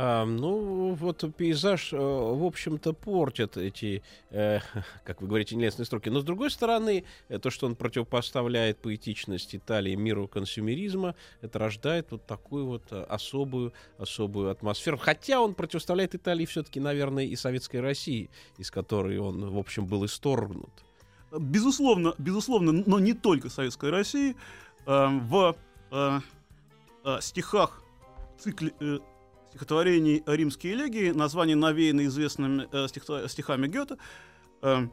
А, 0.00 0.24
ну, 0.24 0.94
вот 0.94 1.24
пейзаж, 1.36 1.92
э, 1.92 1.96
в 1.96 2.44
общем-то, 2.44 2.92
портит 2.92 3.56
эти, 3.56 4.02
э, 4.30 4.60
как 5.04 5.20
вы 5.20 5.26
говорите, 5.26 5.56
нелестные 5.56 5.86
строки. 5.86 6.08
Но, 6.08 6.20
с 6.20 6.24
другой 6.24 6.52
стороны, 6.52 7.02
э, 7.28 7.38
то, 7.40 7.50
что 7.50 7.66
он 7.66 7.74
противопоставляет 7.74 8.78
поэтичность 8.78 9.56
Италии 9.56 9.96
миру 9.96 10.28
консюмеризма, 10.28 11.16
это 11.40 11.58
рождает 11.58 12.12
вот 12.12 12.24
такую 12.26 12.66
вот 12.66 12.84
э, 12.92 13.02
особую, 13.08 13.72
особую 13.98 14.50
атмосферу. 14.50 14.98
Хотя 14.98 15.40
он 15.40 15.54
противоставляет 15.54 16.14
Италии 16.14 16.46
все-таки, 16.46 16.78
наверное, 16.78 17.24
и 17.24 17.34
Советской 17.34 17.80
России, 17.80 18.30
из 18.56 18.70
которой 18.70 19.18
он, 19.18 19.50
в 19.50 19.58
общем, 19.58 19.86
был 19.86 20.04
исторгнут. 20.04 20.70
Безусловно, 21.36 22.14
безусловно, 22.18 22.84
но 22.86 23.00
не 23.00 23.14
только 23.14 23.48
Советской 23.48 23.90
России. 23.90 24.36
Э, 24.86 25.08
В 25.08 25.56
э, 25.90 26.20
стихах 27.20 27.82
цикле 28.38 28.72
стихотворений 29.50 30.22
«Римские 30.26 30.74
элегии», 30.74 31.10
название 31.10 31.56
навеяно 31.56 32.04
известными 32.06 32.68
э, 32.72 33.28
стихами 33.28 33.66
Гёте, 33.66 33.96
э, 34.62 34.88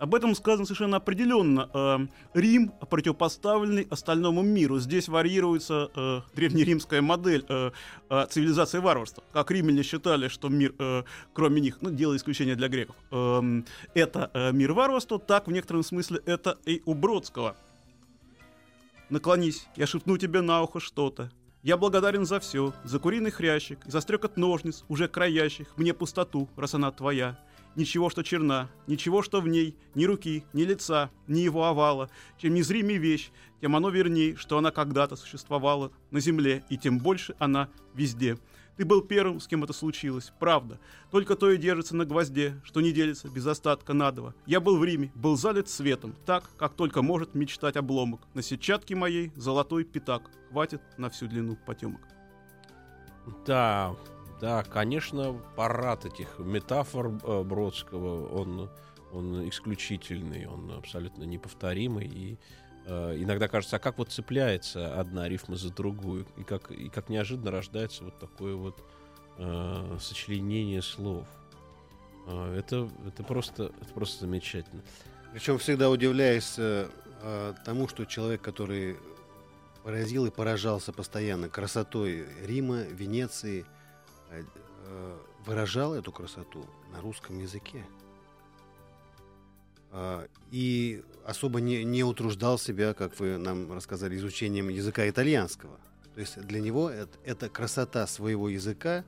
об 0.00 0.14
этом 0.14 0.34
сказано 0.34 0.64
совершенно 0.64 0.96
определенно. 0.96 1.68
Э, 1.74 1.98
Рим 2.32 2.72
противопоставленный 2.88 3.86
остальному 3.90 4.40
миру. 4.40 4.78
Здесь 4.78 5.08
варьируется 5.08 5.90
э, 5.94 6.20
древнеримская 6.34 7.02
модель 7.02 7.44
э, 7.48 7.70
э, 8.08 8.26
цивилизации 8.30 8.78
варварства. 8.78 9.22
Как 9.32 9.50
римляне 9.50 9.82
считали, 9.82 10.28
что 10.28 10.48
мир, 10.48 10.74
э, 10.78 11.02
кроме 11.34 11.60
них, 11.60 11.78
ну, 11.82 11.90
делая 11.90 12.16
исключение 12.16 12.56
для 12.56 12.68
греков, 12.68 12.96
эм, 13.10 13.66
это 13.92 14.30
э, 14.32 14.52
мир 14.52 14.72
варварства, 14.72 15.18
так 15.18 15.48
в 15.48 15.52
некотором 15.52 15.82
смысле 15.82 16.22
это 16.24 16.56
и 16.64 16.80
у 16.86 16.94
Бродского. 16.94 17.54
Наклонись, 19.10 19.66
я 19.76 19.86
шепну 19.86 20.16
тебе 20.16 20.40
на 20.40 20.62
ухо 20.62 20.80
что-то. 20.80 21.30
Я 21.62 21.76
благодарен 21.76 22.24
за 22.24 22.40
все, 22.40 22.72
за 22.84 22.98
куриный 22.98 23.30
хрящик, 23.30 23.80
за 23.84 24.00
стрекот 24.00 24.38
ножниц, 24.38 24.82
уже 24.88 25.08
краящих, 25.08 25.76
мне 25.76 25.92
пустоту, 25.92 26.48
раз 26.56 26.72
она 26.72 26.90
твоя. 26.90 27.38
Ничего, 27.76 28.08
что 28.08 28.22
черна, 28.22 28.70
ничего, 28.86 29.22
что 29.22 29.42
в 29.42 29.46
ней, 29.46 29.76
ни 29.94 30.06
руки, 30.06 30.44
ни 30.54 30.62
лица, 30.62 31.10
ни 31.26 31.40
его 31.40 31.66
овала. 31.66 32.08
Чем 32.38 32.54
незримей 32.54 32.96
вещь, 32.96 33.30
тем 33.60 33.76
оно 33.76 33.90
верней, 33.90 34.36
что 34.36 34.56
она 34.56 34.70
когда-то 34.70 35.16
существовала 35.16 35.92
на 36.10 36.18
земле, 36.18 36.64
и 36.70 36.78
тем 36.78 36.98
больше 36.98 37.34
она 37.38 37.68
везде. 37.92 38.38
Ты 38.80 38.86
был 38.86 39.02
первым, 39.02 39.40
с 39.40 39.46
кем 39.46 39.62
это 39.62 39.74
случилось, 39.74 40.32
правда. 40.38 40.78
Только 41.10 41.36
то 41.36 41.50
и 41.50 41.58
держится 41.58 41.94
на 41.94 42.06
гвозде, 42.06 42.58
что 42.64 42.80
не 42.80 42.92
делится 42.92 43.28
без 43.28 43.46
остатка 43.46 43.92
надого. 43.92 44.34
Я 44.46 44.58
был 44.58 44.78
в 44.78 44.84
Риме, 44.84 45.12
был 45.14 45.36
залит 45.36 45.68
светом, 45.68 46.14
так, 46.24 46.48
как 46.56 46.72
только 46.72 47.02
может 47.02 47.34
мечтать 47.34 47.76
обломок. 47.76 48.22
На 48.32 48.40
сетчатке 48.40 48.94
моей 48.94 49.32
золотой 49.36 49.84
пятак, 49.84 50.30
хватит 50.48 50.80
на 50.96 51.10
всю 51.10 51.26
длину 51.28 51.58
потемок. 51.66 52.00
Да, 53.44 53.94
да, 54.40 54.62
конечно, 54.62 55.38
парад 55.56 56.06
этих 56.06 56.38
метафор 56.38 57.08
э, 57.22 57.42
Бродского, 57.42 58.28
он, 58.28 58.70
он 59.12 59.46
исключительный, 59.50 60.46
он 60.46 60.72
абсолютно 60.72 61.24
неповторимый. 61.24 62.06
И 62.06 62.38
иногда 62.90 63.48
кажется, 63.48 63.76
а 63.76 63.78
как 63.78 63.98
вот 63.98 64.10
цепляется 64.10 64.98
одна 64.98 65.28
рифма 65.28 65.56
за 65.56 65.72
другую, 65.72 66.26
и 66.36 66.42
как, 66.42 66.70
и 66.70 66.88
как 66.88 67.08
неожиданно 67.08 67.50
рождается 67.50 68.04
вот 68.04 68.18
такое 68.18 68.54
вот 68.54 68.82
э, 69.38 69.98
сочленение 70.00 70.82
слов. 70.82 71.26
Э, 72.26 72.56
это, 72.58 72.88
это, 73.06 73.22
просто, 73.22 73.72
это 73.80 73.94
просто 73.94 74.20
замечательно. 74.20 74.82
Причем 75.32 75.58
всегда 75.58 75.90
удивляюсь 75.90 76.54
э, 76.58 76.88
э, 77.22 77.54
тому, 77.64 77.88
что 77.88 78.04
человек, 78.04 78.42
который 78.42 78.96
поразил 79.82 80.26
и 80.26 80.30
поражался 80.30 80.92
постоянно 80.92 81.48
красотой 81.48 82.26
Рима, 82.42 82.82
Венеции, 82.82 83.64
э, 84.30 84.42
э, 84.84 85.18
выражал 85.46 85.94
эту 85.94 86.12
красоту 86.12 86.66
на 86.92 87.00
русском 87.00 87.38
языке. 87.38 87.84
А, 89.92 90.26
И 90.50 91.02
особо 91.24 91.60
не, 91.60 91.84
не 91.84 92.04
утруждал 92.04 92.58
себя, 92.58 92.94
как 92.94 93.18
вы 93.18 93.38
нам 93.38 93.72
рассказали, 93.72 94.16
изучением 94.16 94.68
языка 94.68 95.08
итальянского. 95.08 95.78
То 96.14 96.20
есть 96.20 96.40
для 96.40 96.60
него 96.60 96.90
это, 96.90 97.18
эта 97.24 97.48
красота 97.48 98.06
своего 98.06 98.48
языка 98.48 99.04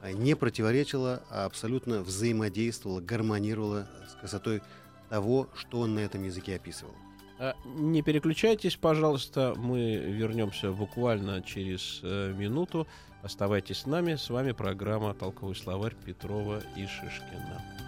а, 0.00 0.12
не 0.12 0.34
противоречила, 0.34 1.22
а 1.30 1.44
абсолютно 1.44 2.02
взаимодействовала, 2.02 3.00
гармонировала 3.00 3.88
с 4.10 4.14
красотой 4.14 4.62
того, 5.08 5.48
что 5.54 5.80
он 5.80 5.94
на 5.94 6.00
этом 6.00 6.24
языке 6.24 6.56
описывал. 6.56 6.94
А, 7.38 7.54
Не 7.64 8.02
переключайтесь, 8.02 8.76
пожалуйста, 8.76 9.54
мы 9.56 9.96
вернемся 9.96 10.72
буквально 10.72 11.42
через 11.42 12.00
э, 12.02 12.32
минуту. 12.36 12.86
Оставайтесь 13.22 13.78
с 13.78 13.86
нами. 13.86 14.14
С 14.14 14.30
вами 14.30 14.52
программа 14.52 15.12
«Толковый 15.14 15.56
словарь» 15.56 15.94
Петрова 16.04 16.62
и 16.76 16.86
Шишкина. 16.86 17.85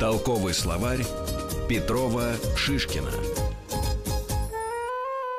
Толковый 0.00 0.54
словарь 0.54 1.04
Петрова 1.68 2.32
Шишкина. 2.56 3.10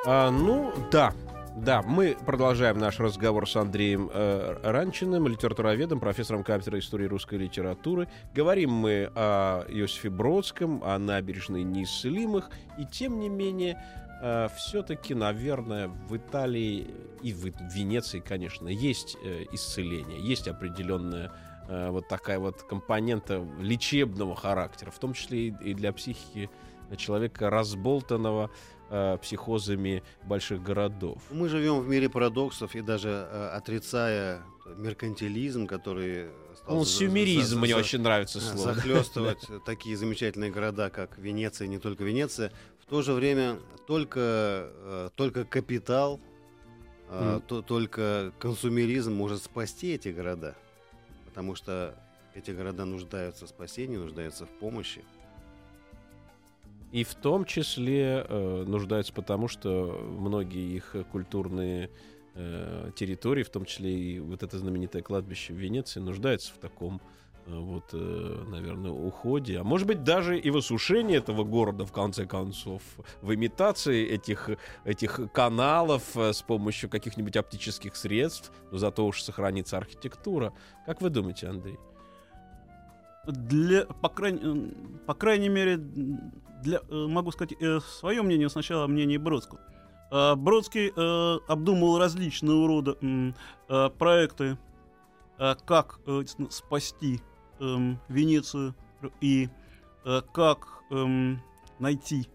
А, 0.05 0.29
ну, 0.29 0.71
да. 0.91 1.15
Да, 1.55 1.81
мы 1.81 2.15
продолжаем 2.27 2.77
наш 2.77 2.99
разговор 2.99 3.49
с 3.49 3.55
Андреем 3.55 4.11
э, 4.13 4.57
Ранчиным, 4.61 5.27
литературоведом, 5.27 5.99
профессором 5.99 6.43
кафедры 6.43 6.77
истории 6.77 7.07
русской 7.07 7.39
литературы. 7.39 8.07
Говорим 8.35 8.71
мы 8.71 9.11
о 9.15 9.65
Иосифе 9.67 10.11
Бродском, 10.11 10.83
о 10.83 10.99
набережной 10.99 11.63
неисцелимых, 11.63 12.51
и 12.77 12.85
тем 12.85 13.19
не 13.19 13.29
менее, 13.29 13.83
э, 14.21 14.47
все-таки, 14.57 15.15
наверное, 15.15 15.87
в 15.87 16.15
Италии 16.15 16.87
и 17.23 17.33
в 17.33 17.45
Венеции, 17.73 18.19
конечно, 18.19 18.67
есть 18.67 19.17
э, 19.23 19.45
исцеление, 19.51 20.21
есть 20.21 20.47
определенная 20.47 21.31
э, 21.71 21.89
вот 21.89 22.07
такая 22.07 22.39
вот 22.39 22.63
компонента 22.63 23.45
лечебного 23.59 24.35
характера, 24.35 24.91
в 24.91 24.99
том 24.99 25.13
числе 25.13 25.47
и, 25.47 25.55
и 25.63 25.73
для 25.73 25.93
психики 25.93 26.49
человека 26.97 27.49
разболтанного, 27.49 28.51
э, 28.89 29.17
психозами 29.21 30.03
больших 30.23 30.61
городов. 30.61 31.21
Мы 31.31 31.47
живем 31.49 31.79
в 31.79 31.87
мире 31.87 32.09
парадоксов 32.09 32.75
и 32.75 32.81
даже 32.81 33.09
э, 33.09 33.49
отрицая 33.53 34.43
меркантилизм, 34.77 35.67
который 35.67 36.27
стал 36.55 36.77
ну, 36.77 36.85
сюмеризм 36.85 37.61
мне 37.61 37.75
очень 37.75 38.01
нравится 38.01 38.39
слово. 38.39 38.73
Захлестывать 38.73 39.47
такие 39.65 39.95
замечательные 39.95 40.51
города, 40.51 40.89
как 40.89 41.17
Венеция, 41.17 41.67
не 41.67 41.79
только 41.79 42.03
Венеция. 42.03 42.51
В 42.79 42.85
то 42.85 43.01
же 43.01 43.13
время 43.13 43.57
только, 43.87 44.69
э, 44.73 45.09
только 45.15 45.45
капитал, 45.45 46.19
mm. 47.09 47.43
то, 47.47 47.61
только 47.61 48.33
консумеризм 48.39 49.13
может 49.13 49.41
спасти 49.41 49.93
эти 49.93 50.09
города. 50.09 50.55
Потому 51.31 51.55
что 51.55 51.95
эти 52.35 52.51
города 52.51 52.83
нуждаются 52.83 53.45
в 53.45 53.49
спасении, 53.49 53.95
нуждаются 53.95 54.45
в 54.45 54.49
помощи. 54.49 55.01
И 56.91 57.05
в 57.05 57.15
том 57.15 57.45
числе 57.45 58.25
э, 58.27 58.63
нуждаются 58.67 59.13
потому, 59.13 59.47
что 59.47 59.97
многие 60.19 60.75
их 60.75 60.93
культурные 61.09 61.89
э, 62.35 62.91
территории, 62.97 63.43
в 63.43 63.49
том 63.49 63.63
числе 63.63 63.97
и 63.97 64.19
вот 64.19 64.43
это 64.43 64.59
знаменитое 64.59 65.01
кладбище 65.01 65.53
в 65.53 65.57
Венеции, 65.57 66.01
нуждаются 66.01 66.53
в 66.53 66.57
таком 66.57 67.01
вот, 67.47 67.89
э, 67.93 68.43
наверное, 68.47 68.91
уходе, 68.91 69.59
а 69.59 69.63
может 69.63 69.87
быть 69.87 70.03
даже 70.03 70.37
и 70.39 70.49
в 70.49 70.57
осушении 70.57 71.17
этого 71.17 71.43
города, 71.43 71.85
в 71.85 71.91
конце 71.91 72.25
концов, 72.25 72.81
в 73.21 73.33
имитации 73.33 74.07
этих, 74.07 74.49
этих 74.85 75.19
каналов 75.33 76.15
э, 76.15 76.33
с 76.33 76.41
помощью 76.41 76.89
каких-нибудь 76.89 77.35
оптических 77.35 77.95
средств, 77.95 78.51
но 78.71 78.77
зато 78.77 79.05
уж 79.05 79.21
сохранится 79.21 79.77
архитектура. 79.77 80.53
Как 80.85 81.01
вы 81.01 81.09
думаете, 81.09 81.47
Андрей? 81.47 81.77
Для, 83.27 83.85
по, 83.85 84.09
крайней, 84.09 84.73
по 85.05 85.13
крайней 85.13 85.49
мере, 85.49 85.77
для, 85.77 86.81
э, 86.89 87.07
могу 87.07 87.31
сказать 87.31 87.53
э, 87.59 87.79
свое 87.79 88.21
мнение, 88.21 88.49
сначала 88.49 88.87
мнение 88.87 89.19
Бродского. 89.19 89.61
Э, 90.11 90.35
Бродский 90.35 90.91
э, 90.95 91.39
обдумал 91.47 91.97
различного 91.97 92.67
рода 92.67 92.97
э, 93.01 93.89
проекты, 93.97 94.57
э, 95.37 95.55
как 95.65 95.99
э, 96.05 96.23
спасти 96.49 97.21
э, 97.61 97.95
Венецию 98.09 98.75
и 99.21 99.49
э, 100.05 100.21
как 100.33 100.67
э, 100.89 101.35
найти 101.79 102.27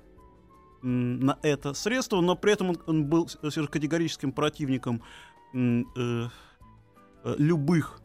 э, 0.83 0.87
на 0.87 1.39
это 1.43 1.75
средство, 1.75 2.21
но 2.21 2.37
при 2.37 2.53
этом 2.53 2.71
он, 2.71 2.79
он 2.87 3.05
был 3.05 3.29
же 3.43 3.67
категорическим 3.67 4.33
противником 4.33 5.03
э, 5.53 5.83
э, 5.97 6.29
любых 7.39 8.01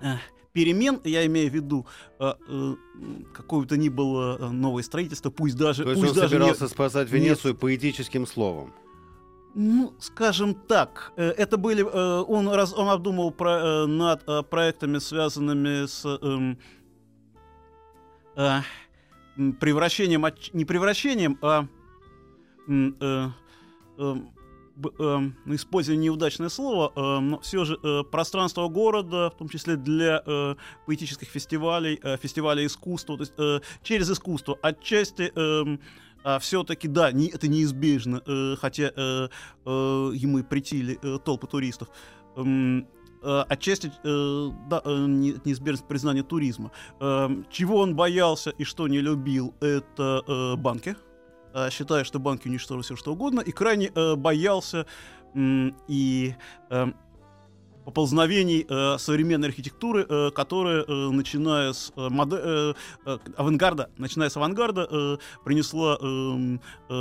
э, 0.00 0.16
перемен, 0.52 1.00
я 1.04 1.26
имею 1.26 1.50
в 1.50 1.54
виду 1.54 1.86
э, 2.18 2.32
э, 2.48 2.74
какое-то 3.34 3.76
ни 3.76 3.90
было 3.90 4.38
э, 4.38 4.48
новое 4.48 4.82
строительство, 4.82 5.30
пусть 5.30 5.56
даже... 5.56 5.84
То 5.84 5.90
есть 5.90 6.00
пусть 6.00 6.14
он 6.14 6.16
даже 6.16 6.28
собирался 6.30 6.64
не, 6.64 6.70
спасать 6.70 7.10
Венецию 7.10 7.52
не... 7.52 7.58
поэтическим 7.58 8.26
словом? 8.26 8.72
Ну, 9.58 9.94
скажем 10.00 10.54
так, 10.54 11.12
э, 11.16 11.30
это 11.30 11.56
были... 11.56 11.80
Он, 11.82 12.48
раз, 12.48 12.74
он 12.74 12.90
обдумал 12.90 13.30
про, 13.30 13.86
над 13.86 14.50
проектами, 14.50 14.98
связанными 14.98 15.86
с 15.86 16.04
эм, 16.04 16.58
превращением, 19.60 20.26
не 20.52 20.64
превращением, 20.64 21.38
а 21.40 21.66
э, 22.68 22.90
э, 23.00 24.14
э, 24.98 25.30
используя 25.46 25.96
неудачное 25.96 26.48
слово, 26.48 26.92
э, 26.94 27.20
но 27.20 27.40
все 27.40 27.64
же 27.64 27.78
э, 27.82 28.02
пространство 28.10 28.68
города, 28.68 29.30
в 29.30 29.38
том 29.38 29.48
числе 29.48 29.76
для 29.76 30.22
э, 30.24 30.54
поэтических 30.86 31.28
фестивалей, 31.28 31.98
э, 32.02 32.16
фестивалей 32.18 32.66
искусства, 32.66 33.16
то 33.16 33.22
есть 33.22 33.32
э, 33.38 33.60
через 33.82 34.10
искусство, 34.10 34.58
отчасти 34.62 35.32
э, 35.34 35.78
а 36.26 36.40
все-таки, 36.40 36.88
да, 36.88 37.12
не, 37.12 37.28
это 37.28 37.46
неизбежно, 37.46 38.20
э, 38.26 38.56
хотя 38.60 38.90
э, 38.96 39.28
э, 39.64 40.10
ему 40.12 40.40
и 40.40 40.42
притили 40.42 40.98
э, 41.00 41.18
толпы 41.24 41.46
туристов. 41.46 41.88
Э, 42.36 43.44
отчасти 43.48 43.92
э, 44.02 44.50
да, 44.68 44.82
э, 44.84 45.06
неизбежность 45.44 45.86
признания 45.86 46.24
туризма. 46.24 46.72
Э, 46.98 47.28
чего 47.48 47.76
он 47.78 47.94
боялся 47.94 48.50
и 48.50 48.64
что 48.64 48.88
не 48.88 49.00
любил, 49.00 49.54
это 49.60 50.24
э, 50.26 50.56
банки. 50.56 50.96
Э, 51.54 51.70
считая, 51.70 52.02
что 52.02 52.18
банки 52.18 52.48
уничтожат 52.48 52.86
все 52.86 52.96
что 52.96 53.12
угодно, 53.12 53.38
и 53.38 53.52
крайне 53.52 53.92
э, 53.94 54.16
боялся 54.16 54.84
и 55.36 56.34
э, 56.70 56.86
поползновений 57.86 58.66
э, 58.68 58.98
современной 58.98 59.48
архитектуры, 59.48 60.04
э, 60.08 60.30
которая, 60.34 60.82
э, 60.82 61.10
начиная 61.10 61.72
с 61.72 61.92
э, 61.96 62.08
моде- 62.08 62.40
э, 62.42 62.74
э, 63.06 63.18
авангарда, 63.36 63.90
начиная 63.96 64.28
с 64.28 64.36
авангарда, 64.36 64.88
э, 64.90 65.16
принесла 65.44 65.96
э, 66.00 66.58
э, 66.88 66.92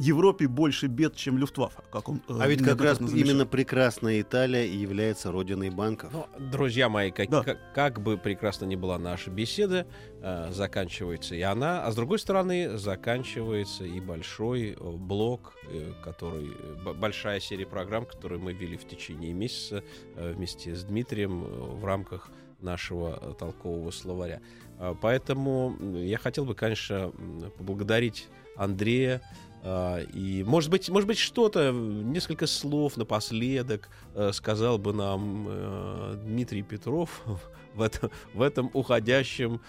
Европе 0.00 0.48
больше 0.48 0.88
бед, 0.88 1.14
чем 1.14 1.38
Люфтваффе, 1.38 1.82
как 1.92 2.08
он. 2.08 2.20
Э, 2.28 2.38
а 2.40 2.48
ведь 2.48 2.64
как 2.64 2.80
раз 2.80 2.98
замечал. 2.98 3.18
именно 3.18 3.46
прекрасная 3.46 4.20
Италия 4.20 4.66
и 4.66 4.76
является 4.76 5.30
родиной 5.30 5.70
банков. 5.70 6.12
Ну, 6.12 6.26
друзья 6.50 6.88
мои, 6.88 7.12
как, 7.12 7.30
да. 7.30 7.42
как, 7.44 7.72
как 7.72 8.02
бы 8.02 8.18
прекрасно 8.18 8.64
ни 8.64 8.74
была 8.74 8.98
наша 8.98 9.30
беседа, 9.30 9.86
э, 10.20 10.50
заканчивается 10.50 11.36
и 11.36 11.40
она, 11.42 11.84
а 11.86 11.92
с 11.92 11.94
другой 11.94 12.18
стороны 12.18 12.78
заканчивается 12.78 13.84
и 13.84 14.00
большой 14.00 14.70
э, 14.70 14.74
блок, 14.76 15.52
э, 15.70 15.92
который 16.02 16.50
э, 16.50 16.92
большая 16.94 17.38
серия 17.38 17.66
программ, 17.66 18.06
которую 18.06 18.40
мы 18.40 18.52
вели 18.52 18.76
в 18.76 18.88
течение 18.88 19.32
месяца. 19.32 19.84
Э, 20.16 20.31
вместе 20.32 20.74
с 20.74 20.84
Дмитрием 20.84 21.44
э, 21.44 21.46
в 21.46 21.84
рамках 21.84 22.30
нашего 22.62 23.18
э, 23.20 23.34
толкового 23.38 23.90
словаря. 23.90 24.40
А, 24.78 24.94
поэтому 25.00 25.76
я 25.94 26.18
хотел 26.18 26.44
бы, 26.44 26.54
конечно, 26.54 27.12
поблагодарить 27.58 28.28
Андрея 28.56 29.22
а, 29.64 30.00
и, 30.00 30.42
может 30.44 30.70
быть, 30.70 30.88
может 30.88 31.06
быть, 31.06 31.18
что-то, 31.18 31.72
несколько 31.72 32.46
слов 32.46 32.96
напоследок 32.96 33.88
э, 34.14 34.32
сказал 34.32 34.78
бы 34.78 34.92
нам 34.92 36.18
Дмитрий 36.24 36.62
Петров 36.62 37.22
в 37.74 37.82
этом, 37.82 38.10
в 38.34 38.42
этом 38.42 38.70
уходящем 38.72 39.60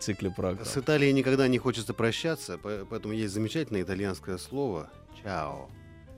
цикле 0.00 0.30
программ. 0.30 0.64
С 0.64 0.76
Италией 0.76 1.12
никогда 1.12 1.48
не 1.48 1.58
хочется 1.58 1.94
прощаться, 1.94 2.58
поэтому 2.58 3.14
есть 3.14 3.34
замечательное 3.34 3.82
итальянское 3.82 4.38
слово 4.38 4.90
«чао», 5.22 5.68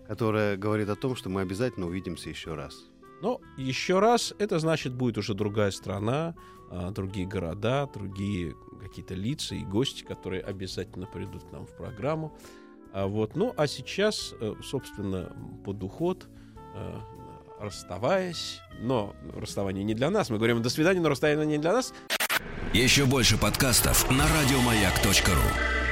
которое 0.06 0.56
говорит 0.56 0.88
о 0.88 0.96
том, 0.96 1.16
что 1.16 1.28
мы 1.28 1.40
обязательно 1.40 1.86
увидимся 1.86 2.30
еще 2.30 2.54
раз. 2.54 2.84
Но 3.24 3.40
еще 3.56 4.00
раз, 4.00 4.34
это 4.38 4.58
значит, 4.58 4.92
будет 4.92 5.16
уже 5.16 5.32
другая 5.32 5.70
страна, 5.70 6.34
а, 6.70 6.90
другие 6.90 7.26
города, 7.26 7.88
другие 7.94 8.54
какие-то 8.82 9.14
лица 9.14 9.54
и 9.54 9.64
гости, 9.64 10.04
которые 10.04 10.42
обязательно 10.42 11.06
придут 11.06 11.44
к 11.44 11.50
нам 11.50 11.64
в 11.64 11.74
программу. 11.74 12.36
А 12.92 13.06
вот, 13.06 13.34
ну, 13.34 13.54
а 13.56 13.66
сейчас, 13.66 14.34
э, 14.38 14.52
собственно, 14.62 15.34
под 15.64 15.82
уход, 15.82 16.28
э, 16.74 17.00
расставаясь, 17.60 18.60
но 18.82 19.16
расставание 19.34 19.84
не 19.84 19.94
для 19.94 20.10
нас, 20.10 20.28
мы 20.28 20.36
говорим 20.36 20.60
до 20.60 20.68
свидания, 20.68 21.00
но 21.00 21.08
расставание 21.08 21.46
не 21.46 21.58
для 21.58 21.72
нас. 21.72 21.94
Еще 22.74 23.06
больше 23.06 23.38
подкастов 23.38 24.10
на 24.10 24.26
радиомаяк.ру 24.28 25.83